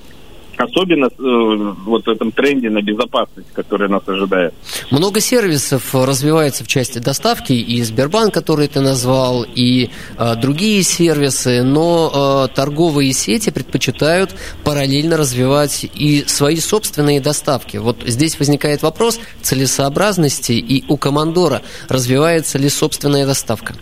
Особенно 0.57 1.07
э, 1.07 1.11
вот 1.19 2.07
в 2.07 2.09
этом 2.09 2.31
тренде 2.31 2.71
на 2.71 2.83
безопасность, 2.83 3.49
который 3.53 3.89
нас 3.89 4.03
ожидает. 4.07 4.55
Много 4.91 5.21
сервисов 5.21 5.95
развивается 5.95 6.65
в 6.65 6.67
части 6.67 6.99
доставки, 6.99 7.53
и 7.53 7.83
Сбербанк, 7.83 8.35
который 8.35 8.69
ты 8.69 8.81
назвал, 8.81 9.45
и 9.45 9.91
э, 10.19 10.35
другие 10.37 10.83
сервисы, 10.83 11.63
но 11.63 12.47
э, 12.51 12.55
торговые 12.55 13.13
сети 13.13 13.51
предпочитают 13.51 14.35
параллельно 14.65 15.17
развивать 15.17 15.87
и 15.95 16.25
свои 16.27 16.57
собственные 16.57 17.21
доставки. 17.21 17.79
Вот 17.79 18.03
здесь 18.07 18.39
возникает 18.39 18.83
вопрос 18.83 19.21
целесообразности, 19.41 20.53
и 20.53 20.85
у 20.89 20.97
Командора 20.97 21.63
развивается 21.89 22.59
ли 22.59 22.69
собственная 22.69 23.27
доставка? 23.27 23.75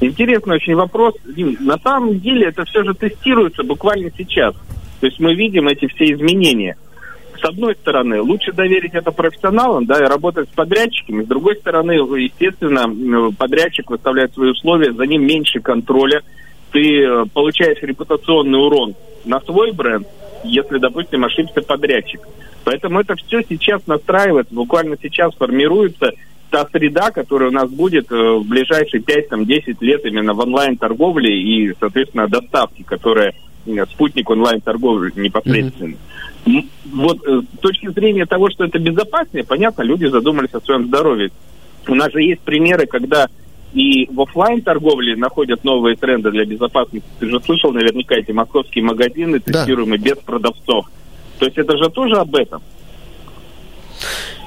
Интересный 0.00 0.56
очень 0.56 0.74
вопрос. 0.74 1.14
Дим, 1.24 1.56
на 1.60 1.78
самом 1.78 2.18
деле 2.20 2.48
это 2.48 2.64
все 2.64 2.82
же 2.84 2.94
тестируется 2.94 3.62
буквально 3.62 4.10
сейчас. 4.16 4.54
То 5.00 5.06
есть 5.06 5.18
мы 5.18 5.34
видим 5.34 5.66
эти 5.68 5.86
все 5.88 6.12
изменения. 6.12 6.76
С 7.40 7.44
одной 7.44 7.74
стороны, 7.74 8.20
лучше 8.20 8.52
доверить 8.52 8.94
это 8.94 9.12
профессионалам, 9.12 9.86
да, 9.86 9.98
и 9.98 10.08
работать 10.08 10.48
с 10.50 10.52
подрядчиками. 10.52 11.24
С 11.24 11.26
другой 11.26 11.56
стороны, 11.56 11.92
естественно, 11.92 13.32
подрядчик 13.32 13.90
выставляет 13.90 14.34
свои 14.34 14.50
условия, 14.50 14.92
за 14.92 15.06
ним 15.06 15.26
меньше 15.26 15.60
контроля. 15.60 16.22
Ты 16.70 17.02
э, 17.02 17.24
получаешь 17.32 17.82
репутационный 17.82 18.58
урон 18.58 18.94
на 19.24 19.40
свой 19.40 19.72
бренд, 19.72 20.06
если, 20.44 20.78
допустим, 20.78 21.24
ошибся 21.24 21.62
подрядчик. 21.62 22.20
Поэтому 22.64 23.00
это 23.00 23.16
все 23.16 23.42
сейчас 23.48 23.86
настраивается, 23.86 24.54
буквально 24.54 24.96
сейчас 25.00 25.34
формируется 25.34 26.12
та 26.50 26.66
среда, 26.70 27.10
которая 27.10 27.48
у 27.48 27.52
нас 27.52 27.70
будет 27.70 28.12
э, 28.12 28.14
в 28.14 28.46
ближайшие 28.46 29.02
5-10 29.02 29.76
лет 29.80 30.04
именно 30.04 30.34
в 30.34 30.40
онлайн-торговле 30.40 31.40
и, 31.40 31.74
соответственно, 31.80 32.28
доставке, 32.28 32.84
которая 32.84 33.32
спутник 33.90 34.30
онлайн-торговли 34.30 35.12
непосредственно. 35.16 35.96
Mm-hmm. 36.44 36.68
Вот 36.92 37.18
э, 37.26 37.42
с 37.54 37.58
точки 37.60 37.88
зрения 37.90 38.26
того, 38.26 38.50
что 38.50 38.64
это 38.64 38.78
безопаснее, 38.78 39.44
понятно, 39.44 39.82
люди 39.82 40.06
задумались 40.06 40.52
о 40.52 40.60
своем 40.60 40.86
здоровье. 40.86 41.30
У 41.86 41.94
нас 41.94 42.12
же 42.12 42.22
есть 42.22 42.40
примеры, 42.40 42.86
когда 42.86 43.26
и 43.72 44.08
в 44.10 44.20
офлайн 44.20 44.62
торговле 44.62 45.16
находят 45.16 45.62
новые 45.62 45.96
тренды 45.96 46.30
для 46.30 46.44
безопасности. 46.44 47.08
Ты 47.20 47.28
же 47.28 47.40
слышал 47.40 47.72
наверняка 47.72 48.16
эти 48.16 48.32
московские 48.32 48.84
магазины, 48.84 49.38
тестируемые 49.38 50.00
да. 50.00 50.10
без 50.10 50.18
продавцов. 50.18 50.90
То 51.38 51.46
есть 51.46 51.56
это 51.56 51.76
же 51.78 51.88
тоже 51.90 52.16
об 52.16 52.34
этом. 52.34 52.62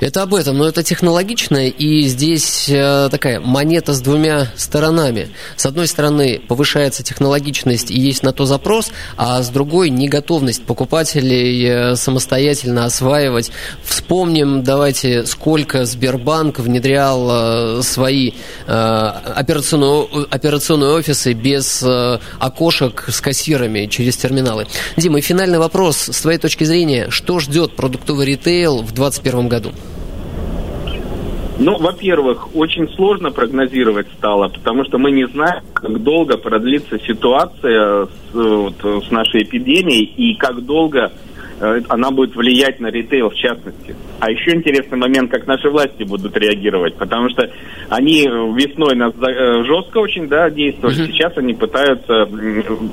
Это 0.04 0.24
об 0.24 0.36
этом, 0.36 0.58
но 0.58 0.68
это 0.68 0.84
технологично, 0.84 1.70
и 1.70 2.04
здесь 2.08 2.68
э, 2.68 3.08
такая 3.10 3.40
монета 3.40 3.94
с 3.94 4.02
двумя 4.02 4.52
сторонами. 4.58 5.30
С 5.56 5.66
одной 5.66 5.88
стороны, 5.88 6.42
повышается 6.46 7.04
технологичность 7.04 7.90
и 7.90 7.98
есть 7.98 8.22
на 8.22 8.34
то 8.34 8.46
запрос, 8.46 8.92
а 9.16 9.42
с 9.42 9.48
другой 9.48 9.90
неготовность 9.90 10.66
покупателей 10.66 11.66
э, 11.66 11.96
самостоятельно 11.96 12.84
осваивать. 12.84 13.52
Вспомним, 13.86 14.62
давайте, 14.62 15.26
сколько 15.26 15.86
Сбербанк 15.86 16.60
внедрял 16.60 17.78
э, 17.80 17.82
свои 17.84 18.32
операционные, 18.66 20.26
операционные 20.30 20.92
офисы 20.92 21.32
без 21.32 21.84
окошек 22.40 23.06
с 23.08 23.22
кассирами 23.22 23.86
через 23.86 24.18
терминалы. 24.18 24.68
Дима, 24.98 25.20
и 25.20 25.22
финальный 25.22 25.60
вопрос. 25.60 26.10
С 26.10 26.22
твоей 26.22 26.40
точки 26.40 26.66
зрения, 26.66 27.10
что 27.10 27.40
ждет 27.40 27.78
продуктовый 27.78 28.26
ритейл 28.26 28.82
в 28.82 28.92
2021 28.92 29.48
году? 29.48 29.72
Ну, 31.60 31.78
во-первых, 31.78 32.56
очень 32.56 32.90
сложно 32.96 33.32
прогнозировать 33.32 34.08
стало, 34.18 34.50
потому 34.50 34.84
что 34.86 34.98
мы 34.98 35.12
не 35.12 35.28
знаем, 35.28 35.64
как 35.74 36.02
долго 36.02 36.38
продлится 36.38 37.00
ситуация 37.00 38.06
с, 38.06 38.10
вот, 38.34 38.76
с 38.84 39.12
нашей 39.12 39.44
эпидемией 39.44 40.04
и 40.04 40.36
как 40.36 40.66
долго 40.66 41.12
э, 41.60 41.82
она 41.90 42.10
будет 42.10 42.36
влиять 42.36 42.80
на 42.80 42.88
ритейл 42.88 43.30
в 43.30 43.36
частности. 43.36 43.96
А 44.20 44.32
еще 44.32 44.56
интересный 44.56 44.98
момент, 44.98 45.30
как 45.30 45.46
наши 45.46 45.70
власти 45.70 46.04
будут 46.04 46.36
реагировать, 46.36 46.96
потому 46.96 47.30
что 47.30 47.48
они 47.90 48.24
весной 48.24 48.96
нас 48.96 49.14
э, 49.14 49.64
жестко 49.64 50.00
очень 50.00 50.28
да, 50.28 50.50
действовали, 50.50 50.96
mm-hmm. 50.96 51.12
сейчас 51.12 51.38
они 51.38 51.54
пытаются 51.54 52.28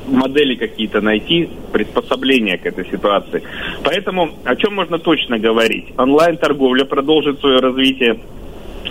модели 0.07 0.55
какие-то 0.57 1.00
найти, 1.00 1.49
приспособления 1.73 2.59
к 2.59 2.67
этой 2.67 2.85
ситуации. 2.90 3.43
Поэтому 3.85 4.31
о 4.45 4.55
чем 4.55 4.75
можно 4.75 4.99
точно 4.99 5.38
говорить? 5.38 5.95
Онлайн-торговля 5.97 6.85
продолжит 6.85 7.40
свое 7.40 7.59
развитие 7.61 8.21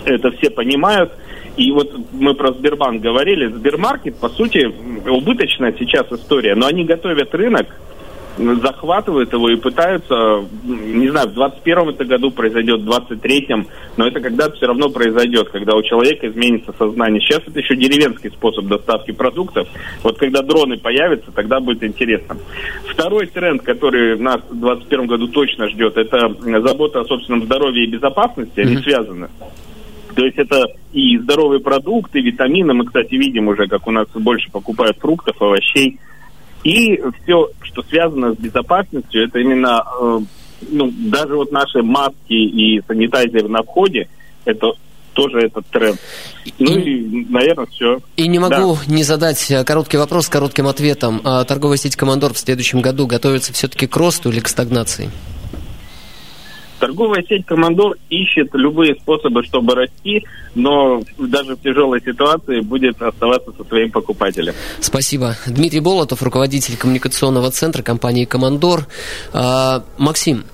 это 0.04 0.30
все 0.32 0.50
понимают. 0.50 1.12
И 1.56 1.72
вот 1.72 1.92
мы 2.12 2.34
про 2.34 2.52
Сбербанк 2.52 3.02
говорили. 3.02 3.48
Сбермаркет, 3.48 4.16
по 4.16 4.28
сути, 4.28 4.72
убыточная 5.08 5.74
сейчас 5.78 6.10
история, 6.12 6.54
но 6.54 6.66
они 6.66 6.84
готовят 6.84 7.34
рынок, 7.34 7.66
захватывают 8.38 9.32
его 9.32 9.50
и 9.50 9.56
пытаются, 9.56 10.44
не 10.62 11.08
знаю, 11.10 11.28
в 11.28 11.34
21 11.34 11.88
это 11.90 12.04
году 12.04 12.30
произойдет, 12.30 12.80
в 12.80 12.88
23-м, 12.88 13.66
но 13.96 14.06
это 14.06 14.20
когда-то 14.20 14.56
все 14.56 14.66
равно 14.66 14.88
произойдет, 14.88 15.50
когда 15.50 15.74
у 15.74 15.82
человека 15.82 16.28
изменится 16.28 16.72
сознание. 16.78 17.20
Сейчас 17.20 17.42
это 17.46 17.58
еще 17.58 17.76
деревенский 17.76 18.30
способ 18.30 18.66
доставки 18.66 19.10
продуктов. 19.10 19.68
Вот 20.02 20.16
когда 20.16 20.42
дроны 20.42 20.78
появятся, 20.78 21.32
тогда 21.32 21.60
будет 21.60 21.82
интересно. 21.82 22.36
Второй 22.86 23.26
тренд, 23.26 23.62
который 23.62 24.18
нас 24.18 24.40
в 24.48 24.58
2021 24.58 25.06
году 25.06 25.28
точно 25.28 25.68
ждет, 25.68 25.98
это 25.98 26.34
забота 26.62 27.00
о 27.00 27.04
собственном 27.04 27.42
здоровье 27.42 27.84
и 27.84 27.90
безопасности, 27.90 28.60
они 28.60 28.76
связаны. 28.76 29.28
То 30.14 30.24
есть 30.24 30.38
это 30.38 30.66
и 30.92 31.18
здоровые 31.18 31.60
продукты, 31.60 32.20
витамины. 32.20 32.74
Мы, 32.74 32.86
кстати, 32.86 33.14
видим 33.14 33.48
уже, 33.48 33.66
как 33.66 33.86
у 33.86 33.90
нас 33.90 34.08
больше 34.14 34.50
покупают 34.50 34.98
фруктов, 34.98 35.40
овощей. 35.40 35.98
И 36.64 37.00
все, 37.22 37.48
что 37.62 37.82
связано 37.82 38.34
с 38.34 38.38
безопасностью, 38.38 39.24
это 39.24 39.38
именно, 39.38 39.82
э, 40.00 40.18
ну, 40.70 40.92
даже 41.10 41.36
вот 41.36 41.52
наши 41.52 41.82
маски 41.82 42.32
и 42.32 42.82
санитайзеры 42.86 43.48
на 43.48 43.62
входе, 43.62 44.08
это 44.44 44.72
тоже 45.14 45.38
этот 45.40 45.66
тренд. 45.66 45.98
Ну 46.58 46.78
и, 46.78 47.00
и 47.00 47.26
наверное, 47.30 47.66
все. 47.66 48.00
И 48.16 48.28
не 48.28 48.38
могу 48.38 48.76
да. 48.76 48.94
не 48.94 49.02
задать 49.02 49.52
короткий 49.66 49.96
вопрос 49.96 50.26
с 50.26 50.28
коротким 50.28 50.66
ответом. 50.66 51.20
А 51.24 51.44
торговая 51.44 51.78
сеть 51.78 51.96
«Командор» 51.96 52.34
в 52.34 52.38
следующем 52.38 52.80
году 52.80 53.06
готовится 53.06 53.52
все-таки 53.52 53.86
к 53.86 53.96
росту 53.96 54.30
или 54.30 54.40
к 54.40 54.48
стагнации? 54.48 55.10
Торговая 56.80 57.22
сеть 57.28 57.44
«Командор» 57.44 57.96
ищет 58.08 58.48
любые 58.54 58.94
способы, 58.94 59.44
чтобы 59.44 59.74
расти, 59.74 60.24
но 60.54 61.02
даже 61.18 61.54
в 61.54 61.60
тяжелой 61.60 62.00
ситуации 62.00 62.60
будет 62.60 63.00
оставаться 63.02 63.52
со 63.52 63.64
своим 63.64 63.90
покупателем. 63.90 64.54
Спасибо. 64.80 65.36
Дмитрий 65.46 65.80
Болотов, 65.80 66.22
руководитель 66.22 66.78
коммуникационного 66.78 67.50
центра 67.50 67.82
компании 67.82 68.24
«Командор». 68.24 68.86
А, 69.34 69.84
Максим, 69.98 70.44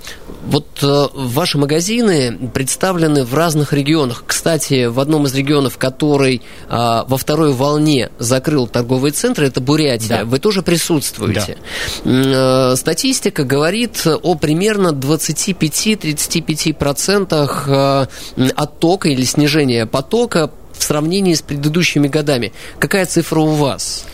вот 0.46 0.66
э, 0.82 1.06
ваши 1.12 1.58
магазины 1.58 2.38
представлены 2.54 3.24
в 3.24 3.34
разных 3.34 3.72
регионах. 3.72 4.22
Кстати, 4.26 4.86
в 4.86 5.00
одном 5.00 5.26
из 5.26 5.34
регионов, 5.34 5.76
который 5.76 6.40
а, 6.68 7.04
во 7.08 7.16
второй 7.16 7.52
волне 7.52 8.10
закрыл 8.18 8.68
торговые 8.68 9.12
центры, 9.12 9.46
это 9.46 9.60
Бурятия. 9.60 10.20
Да. 10.20 10.24
Вы 10.24 10.38
тоже 10.38 10.62
присутствуете. 10.62 11.58
Да. 12.04 12.72
Э, 12.72 12.76
статистика 12.76 13.42
говорит 13.44 14.06
о 14.06 14.36
примерно 14.36 14.88
25-35% 14.88 17.50
э, 17.66 18.06
оттока 18.54 19.08
или 19.08 19.24
снижения 19.24 19.86
потока 19.86 20.50
в 20.72 20.82
сравнении 20.82 21.32
с 21.34 21.42
предыдущими 21.42 22.08
годами. 22.08 22.52
Какая 22.78 23.06
цифра 23.06 23.40
у 23.40 23.54
вас? 23.54 24.04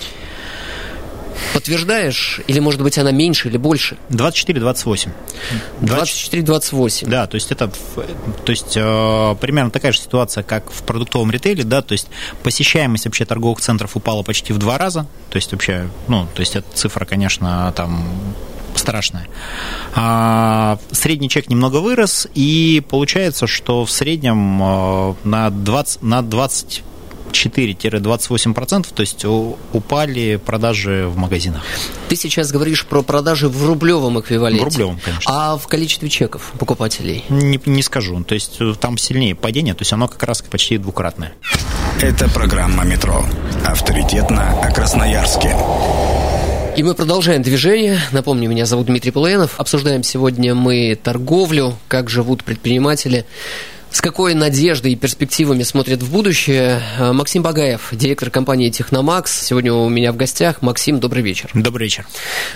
Подтверждаешь? 1.52 2.40
Или, 2.47 2.59
может 2.61 2.82
быть, 2.82 2.99
она 2.99 3.11
меньше 3.11 3.49
или 3.49 3.56
больше? 3.56 3.97
24-28. 4.11 5.11
24-28. 5.80 7.09
Да, 7.09 7.26
то 7.26 7.35
есть 7.35 7.52
это 7.52 7.71
то 8.44 8.50
есть, 8.50 8.76
э, 8.76 9.37
примерно 9.40 9.71
такая 9.71 9.92
же 9.92 9.99
ситуация, 9.99 10.42
как 10.42 10.71
в 10.71 10.82
продуктовом 10.82 11.30
ритейле, 11.30 11.64
да, 11.64 11.82
то 11.82 11.92
есть 11.92 12.09
посещаемость 12.42 13.04
вообще 13.04 13.25
торговых 13.25 13.61
центров 13.61 13.97
упала 13.97 14.23
почти 14.23 14.52
в 14.52 14.59
два 14.59 14.78
раза, 14.78 15.06
то 15.30 15.37
есть 15.37 15.52
вообще, 15.52 15.88
ну, 16.09 16.26
то 16.35 16.40
есть 16.40 16.56
эта 16.56 16.66
цифра, 16.75 17.04
конечно, 17.04 17.73
там 17.76 18.04
страшная. 18.75 19.28
А, 19.94 20.78
средний 20.90 21.28
чек 21.28 21.49
немного 21.49 21.78
вырос, 21.78 22.26
и 22.35 22.82
получается, 22.88 23.47
что 23.47 23.85
в 23.85 23.90
среднем 23.90 24.62
э, 24.62 25.14
на 25.25 25.50
20, 25.50 26.02
на 26.02 26.23
20 26.23 26.82
4-28%, 27.32 28.86
то 28.94 29.00
есть 29.00 29.24
упали 29.72 30.36
продажи 30.36 31.06
в 31.06 31.16
магазинах. 31.16 31.62
Ты 32.08 32.16
сейчас 32.16 32.52
говоришь 32.52 32.86
про 32.86 33.02
продажи 33.02 33.48
в 33.48 33.66
рублевом 33.66 34.20
эквиваленте. 34.20 34.64
В 34.64 34.68
рублевом, 34.68 35.00
конечно. 35.04 35.32
А 35.32 35.56
в 35.56 35.66
количестве 35.66 36.08
чеков 36.08 36.52
покупателей? 36.58 37.24
Не, 37.28 37.60
не 37.64 37.82
скажу. 37.82 38.22
То 38.24 38.34
есть 38.34 38.56
э, 38.60 38.74
там 38.80 38.98
сильнее 38.98 39.34
падение, 39.34 39.74
то 39.74 39.82
есть 39.82 39.92
оно 39.92 40.08
как 40.08 40.22
раз 40.22 40.42
почти 40.42 40.78
двукратное. 40.78 41.32
Это 42.00 42.28
программа 42.28 42.84
«Метро». 42.84 43.24
Авторитетно 43.64 44.60
о 44.60 44.72
Красноярске. 44.72 45.56
И 46.74 46.82
мы 46.82 46.94
продолжаем 46.94 47.42
движение. 47.42 48.00
Напомню, 48.12 48.48
меня 48.48 48.64
зовут 48.64 48.86
Дмитрий 48.86 49.10
Полуянов. 49.10 49.60
Обсуждаем 49.60 50.02
сегодня 50.02 50.54
мы 50.54 50.98
торговлю, 51.00 51.76
как 51.86 52.08
живут 52.08 52.44
предприниматели 52.44 53.26
С 53.92 54.00
какой 54.00 54.32
надеждой 54.32 54.92
и 54.92 54.96
перспективами 54.96 55.62
смотрит 55.64 56.02
в 56.02 56.11
будущее 56.11 56.80
э, 56.99 57.12
Максим 57.12 57.42
Багаев, 57.42 57.90
директор 57.92 58.30
компании 58.30 58.70
«Техномакс». 58.70 59.42
Сегодня 59.42 59.75
у 59.75 59.87
меня 59.90 60.12
в 60.12 60.16
гостях. 60.16 60.62
Максим, 60.62 60.99
добрый 60.99 61.22
вечер. 61.22 61.50
Добрый 61.52 61.84
вечер. 61.88 62.06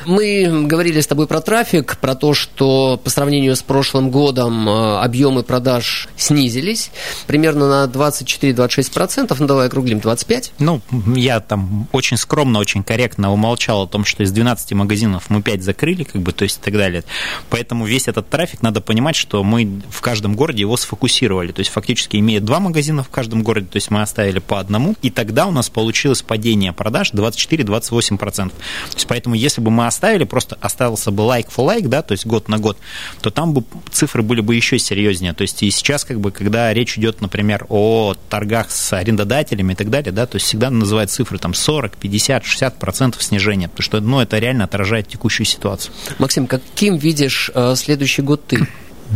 Мы 0.06 0.64
говорили 0.66 0.98
с 0.98 1.06
тобой 1.06 1.26
про 1.26 1.42
трафик, 1.42 1.98
про 1.98 2.14
то, 2.14 2.32
что 2.32 2.98
по 3.04 3.10
сравнению 3.10 3.54
с 3.54 3.62
прошлым 3.62 4.10
годом 4.10 4.66
э, 4.66 4.96
объемы 5.00 5.42
продаж 5.42 6.08
снизились 6.16 6.90
примерно 7.26 7.68
на 7.68 7.92
24-26%, 7.92 9.36
ну 9.38 9.46
давай 9.46 9.66
округлим, 9.66 9.98
25%. 9.98 10.52
Ну, 10.58 10.80
я 11.14 11.40
там 11.40 11.86
очень 11.92 12.16
скромно, 12.16 12.60
очень 12.60 12.82
корректно 12.82 13.30
умолчал 13.30 13.82
о 13.82 13.86
том, 13.86 14.06
что 14.06 14.22
из 14.22 14.32
12 14.32 14.72
магазинов 14.72 15.24
мы 15.28 15.42
5 15.42 15.62
закрыли, 15.62 16.04
как 16.04 16.22
бы, 16.22 16.32
то 16.32 16.44
есть 16.44 16.56
и 16.56 16.64
так 16.64 16.72
далее. 16.72 17.04
Поэтому 17.50 17.84
весь 17.84 18.08
этот 18.08 18.30
трафик, 18.30 18.62
надо 18.62 18.80
понимать, 18.80 19.16
что 19.16 19.44
мы 19.44 19.82
в 19.90 20.00
каждом 20.00 20.34
городе 20.34 20.60
его 20.60 20.78
сфокусировали 20.78 21.25
фиксировали. 21.26 21.52
То 21.52 21.60
есть 21.60 21.70
фактически 21.70 22.16
имея 22.16 22.40
два 22.40 22.60
магазина 22.60 23.02
в 23.02 23.08
каждом 23.08 23.42
городе, 23.42 23.66
то 23.66 23.76
есть 23.76 23.90
мы 23.90 24.02
оставили 24.02 24.38
по 24.38 24.60
одному, 24.60 24.94
и 25.02 25.10
тогда 25.10 25.46
у 25.46 25.50
нас 25.50 25.68
получилось 25.68 26.22
падение 26.22 26.72
продаж 26.72 27.12
24-28%. 27.12 28.18
То 28.18 28.52
есть 28.94 29.06
поэтому 29.06 29.34
если 29.34 29.60
бы 29.60 29.70
мы 29.70 29.86
оставили, 29.86 30.24
просто 30.24 30.56
остался 30.60 31.10
бы 31.10 31.22
лайк 31.22 31.48
for 31.48 31.64
лайк, 31.64 31.88
да, 31.88 32.02
то 32.02 32.12
есть 32.12 32.26
год 32.26 32.48
на 32.48 32.58
год, 32.58 32.78
то 33.20 33.30
там 33.30 33.52
бы 33.52 33.64
цифры 33.90 34.22
были 34.22 34.40
бы 34.40 34.54
еще 34.54 34.78
серьезнее. 34.78 35.32
То 35.32 35.42
есть 35.42 35.62
и 35.62 35.70
сейчас, 35.70 36.04
как 36.04 36.20
бы, 36.20 36.30
когда 36.30 36.72
речь 36.72 36.98
идет, 36.98 37.20
например, 37.20 37.66
о 37.68 38.14
торгах 38.28 38.70
с 38.70 38.92
арендодателями 38.92 39.72
и 39.72 39.76
так 39.76 39.90
далее, 39.90 40.12
да, 40.12 40.26
то 40.26 40.36
есть 40.36 40.46
всегда 40.46 40.70
называют 40.70 41.10
цифры 41.10 41.38
там 41.38 41.54
40, 41.54 41.96
50, 41.96 42.44
60 42.44 42.78
процентов 42.78 43.22
снижения, 43.22 43.68
потому 43.68 43.82
что, 43.82 44.00
ну, 44.00 44.20
это 44.20 44.38
реально 44.38 44.64
отражает 44.64 45.08
текущую 45.08 45.46
ситуацию. 45.46 45.92
Максим, 46.18 46.46
каким 46.46 46.96
видишь 46.96 47.50
э, 47.54 47.74
следующий 47.76 48.22
год 48.22 48.46
ты? 48.46 48.66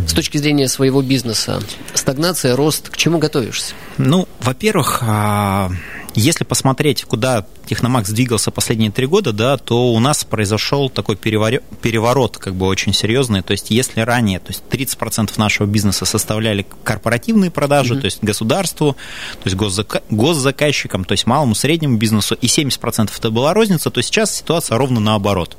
С 0.07 0.13
точки 0.13 0.39
зрения 0.39 0.69
своего 0.69 1.03
бизнеса? 1.03 1.61
Стагнация, 1.95 2.57
рост, 2.57 2.89
к 2.89 2.97
чему 2.97 3.19
готовишься? 3.19 3.75
Ну, 3.99 4.29
во-первых, 4.41 5.03
а, 5.03 5.71
если 6.15 6.45
посмотреть, 6.45 7.05
куда 7.05 7.47
Техномакс 7.67 8.11
двигался 8.11 8.51
последние 8.51 8.91
три 8.91 9.07
года, 9.07 9.33
да, 9.33 9.57
то 9.57 9.93
у 9.93 10.01
нас 10.01 10.25
произошел 10.25 10.91
такой 10.91 11.15
переворот, 11.17 11.63
переворот 11.83 12.39
как 12.39 12.55
бы 12.55 12.67
очень 12.67 12.93
серьезный. 12.93 13.43
То 13.43 13.53
есть 13.53 13.71
если 13.71 14.01
ранее 14.01 14.41
то 14.41 14.49
есть 14.49 14.63
30% 14.71 15.31
нашего 15.37 15.67
бизнеса 15.67 16.05
составляли 16.05 16.67
корпоративные 16.83 17.51
продажи, 17.51 17.95
mm-hmm. 17.95 18.01
то 18.01 18.05
есть 18.07 18.19
государству, 18.23 18.97
то 19.43 19.49
есть 19.49 19.57
госзака- 19.57 20.03
госзаказчикам, 20.11 21.05
то 21.05 21.13
есть 21.13 21.27
малому, 21.27 21.55
среднему 21.55 21.97
бизнесу, 21.97 22.35
и 22.35 22.47
70% 22.47 23.11
это 23.17 23.31
была 23.31 23.55
розница, 23.55 23.91
то 23.91 24.03
сейчас 24.03 24.35
ситуация 24.35 24.79
ровно 24.79 24.99
наоборот. 24.99 25.57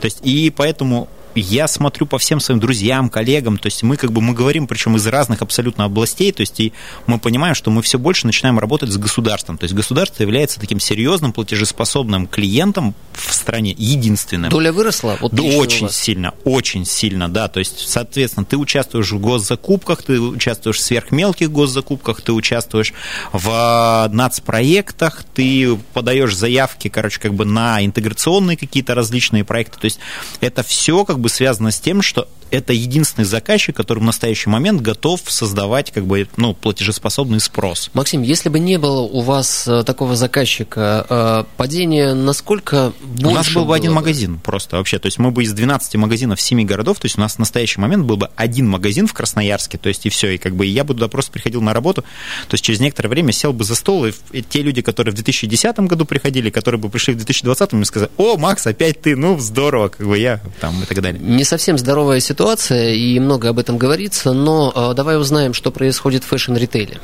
То 0.00 0.04
есть 0.04 0.20
и 0.22 0.50
поэтому 0.50 1.08
я 1.40 1.68
смотрю 1.68 2.06
по 2.06 2.18
всем 2.18 2.40
своим 2.40 2.60
друзьям, 2.60 3.08
коллегам, 3.08 3.58
то 3.58 3.66
есть 3.66 3.82
мы 3.82 3.96
как 3.96 4.12
бы 4.12 4.20
мы 4.20 4.34
говорим, 4.34 4.66
причем 4.66 4.96
из 4.96 5.06
разных 5.06 5.42
абсолютно 5.42 5.84
областей, 5.84 6.32
то 6.32 6.40
есть 6.40 6.58
и 6.60 6.72
мы 7.06 7.18
понимаем, 7.18 7.54
что 7.54 7.70
мы 7.70 7.82
все 7.82 7.98
больше 7.98 8.26
начинаем 8.26 8.58
работать 8.58 8.90
с 8.90 8.96
государством. 8.96 9.58
То 9.58 9.64
есть 9.64 9.74
государство 9.74 10.22
является 10.22 10.60
таким 10.60 10.80
серьезным 10.80 11.32
платежеспособным 11.32 12.26
клиентом 12.26 12.94
в 13.12 13.34
стране, 13.34 13.74
единственным. 13.76 14.50
Доля 14.50 14.72
выросла? 14.72 15.18
Вот 15.20 15.32
да, 15.32 15.42
очень 15.42 15.90
сильно, 15.90 16.32
очень 16.44 16.84
сильно, 16.84 17.28
да. 17.28 17.48
То 17.48 17.58
есть, 17.58 17.88
соответственно, 17.88 18.44
ты 18.44 18.56
участвуешь 18.56 19.10
в 19.12 19.18
госзакупках, 19.18 20.02
ты 20.02 20.20
участвуешь 20.20 20.78
в 20.78 20.82
сверхмелких 20.82 21.50
госзакупках, 21.50 22.20
ты 22.20 22.32
участвуешь 22.32 22.92
в 23.32 24.08
нацпроектах, 24.12 25.24
ты 25.34 25.76
подаешь 25.92 26.36
заявки, 26.36 26.88
короче, 26.88 27.20
как 27.20 27.34
бы 27.34 27.44
на 27.44 27.84
интеграционные 27.84 28.56
какие-то 28.56 28.94
различные 28.94 29.44
проекты. 29.44 29.78
То 29.80 29.84
есть 29.86 29.98
это 30.40 30.62
все 30.62 31.04
как 31.04 31.18
бы 31.18 31.27
бы 31.28 31.34
связано 31.34 31.70
с 31.70 31.78
тем, 31.78 32.00
что 32.00 32.26
это 32.50 32.72
единственный 32.72 33.24
заказчик, 33.24 33.76
который 33.76 34.00
в 34.00 34.04
настоящий 34.04 34.50
момент 34.50 34.80
готов 34.80 35.20
создавать 35.26 35.90
как 35.90 36.06
бы, 36.06 36.28
ну, 36.36 36.54
платежеспособный 36.54 37.40
спрос. 37.40 37.90
Максим, 37.94 38.22
если 38.22 38.48
бы 38.48 38.58
не 38.58 38.78
было 38.78 39.00
у 39.00 39.20
вас 39.20 39.66
э, 39.66 39.84
такого 39.84 40.16
заказчика, 40.16 41.06
э, 41.08 41.44
падение 41.56 42.14
насколько 42.14 42.92
больше 43.02 43.26
У 43.26 43.34
нас 43.34 43.52
был 43.52 43.64
бы 43.64 43.76
один 43.76 43.90
бы? 43.90 43.96
магазин 43.96 44.38
просто 44.38 44.76
вообще. 44.76 44.98
То 44.98 45.06
есть 45.06 45.18
мы 45.18 45.30
бы 45.30 45.42
из 45.42 45.52
12 45.52 45.94
магазинов 45.96 46.40
7 46.40 46.64
городов, 46.64 46.98
то 46.98 47.06
есть 47.06 47.18
у 47.18 47.20
нас 47.20 47.34
в 47.34 47.38
настоящий 47.38 47.80
момент 47.80 48.04
был 48.04 48.16
бы 48.16 48.30
один 48.36 48.68
магазин 48.68 49.06
в 49.06 49.12
Красноярске, 49.12 49.78
то 49.78 49.88
есть 49.88 50.06
и 50.06 50.08
все. 50.08 50.30
И 50.30 50.38
как 50.38 50.56
бы 50.56 50.66
я 50.66 50.84
бы 50.84 50.94
туда 50.94 51.08
просто 51.08 51.32
приходил 51.32 51.60
на 51.62 51.74
работу, 51.74 52.02
то 52.02 52.54
есть 52.54 52.64
через 52.64 52.80
некоторое 52.80 53.08
время 53.08 53.32
сел 53.32 53.52
бы 53.52 53.64
за 53.64 53.74
стол, 53.74 54.06
и, 54.06 54.12
и 54.32 54.42
те 54.42 54.62
люди, 54.62 54.82
которые 54.82 55.12
в 55.12 55.16
2010 55.16 55.78
году 55.80 56.04
приходили, 56.04 56.50
которые 56.50 56.80
бы 56.80 56.88
пришли 56.88 57.14
в 57.14 57.16
2020, 57.18 57.72
мне 57.72 57.84
сказали, 57.84 58.10
о, 58.16 58.36
Макс, 58.36 58.66
опять 58.66 59.00
ты, 59.02 59.16
ну, 59.16 59.38
здорово, 59.38 59.88
как 59.88 60.06
бы 60.06 60.18
я 60.18 60.40
там 60.60 60.82
и 60.82 60.86
так 60.86 61.00
далее. 61.00 61.20
Не 61.20 61.44
совсем 61.44 61.78
здоровая 61.78 62.20
ситуация 62.20 62.37
ситуация, 62.38 62.90
и 62.90 63.18
много 63.18 63.48
об 63.48 63.58
этом 63.58 63.78
говорится, 63.78 64.32
но 64.32 64.72
э, 64.72 64.94
давай 64.94 65.18
узнаем, 65.18 65.54
что 65.54 65.72
происходит 65.72 66.22
в 66.22 66.28
фэшн-ритейле. 66.28 66.98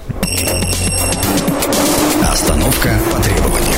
Остановка 2.22 2.90
по 3.10 3.20
требованию. 3.20 3.74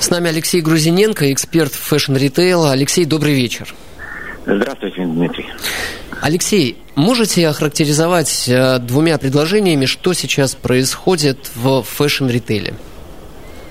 С 0.00 0.10
нами 0.10 0.30
Алексей 0.30 0.60
Грузиненко, 0.60 1.32
эксперт 1.32 1.72
фэшн-ритейла. 1.72 2.72
Алексей, 2.72 3.04
добрый 3.04 3.34
вечер. 3.34 3.72
Здравствуйте, 4.46 5.04
Дмитрий. 5.04 5.46
Алексей, 6.20 6.76
можете 6.96 7.46
охарактеризовать 7.46 8.48
э, 8.48 8.80
двумя 8.80 9.16
предложениями, 9.16 9.86
что 9.86 10.12
сейчас 10.12 10.56
происходит 10.56 11.52
в 11.54 11.82
фэшн-ритейле? 11.82 12.74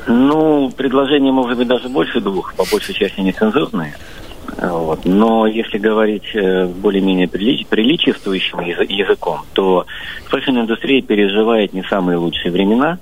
Ну, 0.07 0.71
предложения 0.71 1.33
может 1.33 1.57
быть 1.57 1.67
даже 1.67 1.89
больше 1.89 2.21
двух, 2.21 2.53
по 2.53 2.63
большей 2.71 2.95
части 2.95 3.19
нецензурные. 3.19 3.97
Вот. 4.61 5.05
Но 5.05 5.47
если 5.47 5.77
говорить 5.77 6.35
э, 6.35 6.65
более-менее 6.65 7.27
прилич, 7.27 7.65
приличествующим 7.67 8.59
языком, 8.59 9.41
то 9.53 9.85
фэшн-индустрия 10.25 11.01
переживает 11.01 11.73
не 11.73 11.83
самые 11.83 12.17
лучшие 12.17 12.51
времена. 12.51 12.99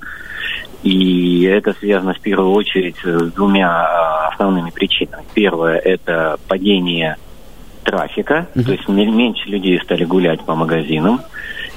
И 0.84 1.44
это 1.44 1.74
связано 1.74 2.14
в 2.14 2.20
первую 2.20 2.52
очередь 2.52 2.96
с 3.04 3.32
двумя 3.34 3.70
а, 3.70 4.28
основными 4.28 4.70
причинами. 4.70 5.24
Первое– 5.34 5.78
это 5.84 6.38
падение 6.48 7.18
трафика, 7.84 8.48
mm-hmm. 8.54 8.64
то 8.64 8.72
есть 8.74 8.88
меньше 8.88 9.50
людей 9.50 9.80
стали 9.82 10.06
гулять 10.06 10.42
по 10.42 10.54
магазинам. 10.54 11.22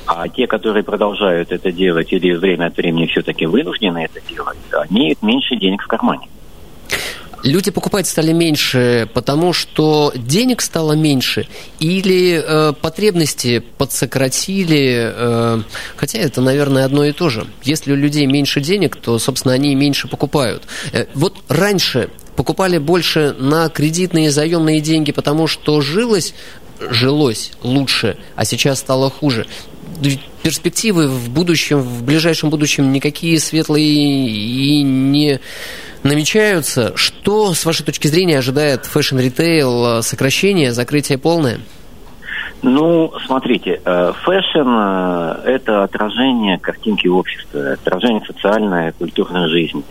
А 0.07 0.29
те, 0.29 0.47
которые 0.47 0.83
продолжают 0.83 1.53
это 1.53 1.73
делать 1.73 2.13
или 2.13 2.35
время 2.35 2.67
от 2.67 2.77
времени 2.77 3.07
все-таки 3.07 3.47
вынуждены 3.47 4.05
это 4.05 4.21
делать, 4.29 4.59
они 4.73 5.03
имеют 5.03 5.23
меньше 5.23 5.57
денег 5.57 5.83
в 5.83 5.87
кармане. 5.87 6.29
Люди 7.43 7.71
покупать 7.71 8.07
стали 8.07 8.33
меньше, 8.33 9.09
потому 9.15 9.53
что 9.53 10.13
денег 10.15 10.61
стало 10.61 10.93
меньше, 10.93 11.49
или 11.79 12.43
э, 12.45 12.73
потребности 12.75 13.61
подсократили, 13.79 15.13
э, 15.15 15.63
хотя 15.97 16.19
это, 16.19 16.43
наверное, 16.43 16.85
одно 16.85 17.05
и 17.05 17.13
то 17.13 17.31
же. 17.31 17.47
Если 17.63 17.93
у 17.93 17.97
людей 17.97 18.27
меньше 18.27 18.61
денег, 18.61 18.97
то, 18.97 19.19
собственно, 19.19 19.55
они 19.55 19.75
меньше 19.75 20.07
покупают. 20.07 20.65
Э, 20.93 21.07
вот 21.15 21.37
раньше 21.49 22.11
покупали 22.37 22.77
больше 22.77 23.35
на 23.39 23.71
кредитные 23.71 24.31
заемные 24.31 24.81
деньги, 24.81 25.13
потому 25.13 25.47
что 25.47 25.81
жилось, 25.81 26.35
жилось 26.79 27.53
лучше, 27.63 28.19
а 28.37 28.45
сейчас 28.45 28.81
стало 28.81 29.09
хуже 29.09 29.47
перспективы 30.43 31.09
в 31.09 31.29
будущем, 31.29 31.81
в 31.81 32.03
ближайшем 32.03 32.51
будущем 32.51 32.93
никакие 32.93 33.39
светлые 33.39 33.87
и 33.87 34.83
не 34.83 35.41
намечаются. 36.03 36.93
Что, 36.97 37.55
с 37.55 37.65
вашей 37.65 37.85
точки 37.85 38.07
зрения, 38.07 38.39
ожидает 38.39 38.87
фэшн-ритейл? 38.87 40.03
Сокращение, 40.03 40.73
закрытие 40.73 41.19
полное? 41.19 41.61
Ну, 42.63 43.13
смотрите, 43.25 43.81
э, 43.83 44.13
фэшн 44.23 44.69
э,– 44.69 45.43
это 45.47 45.83
отражение 45.85 46.59
картинки 46.59 47.09
общества, 47.09 47.73
отражение 47.73 48.23
социальной 48.27 48.91
и 48.91 48.93
культурной 48.93 49.49
жизни. 49.49 49.83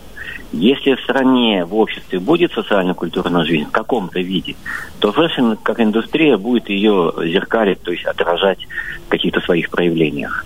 Если 0.52 0.94
в 0.94 1.00
стране, 1.00 1.64
в 1.64 1.74
обществе 1.74 2.20
будет 2.20 2.52
социально-культурная 2.52 3.44
жизнь 3.44 3.66
в 3.66 3.70
каком-то 3.72 4.20
виде, 4.20 4.54
то 5.00 5.12
фэшн 5.12 5.54
как 5.62 5.80
индустрия 5.80 6.36
будет 6.36 6.68
ее 6.68 7.12
зеркалить, 7.24 7.82
то 7.82 7.90
есть 7.90 8.04
отражать 8.04 8.66
в 9.06 9.08
каких-то 9.08 9.40
своих 9.40 9.70
проявлениях. 9.70 10.44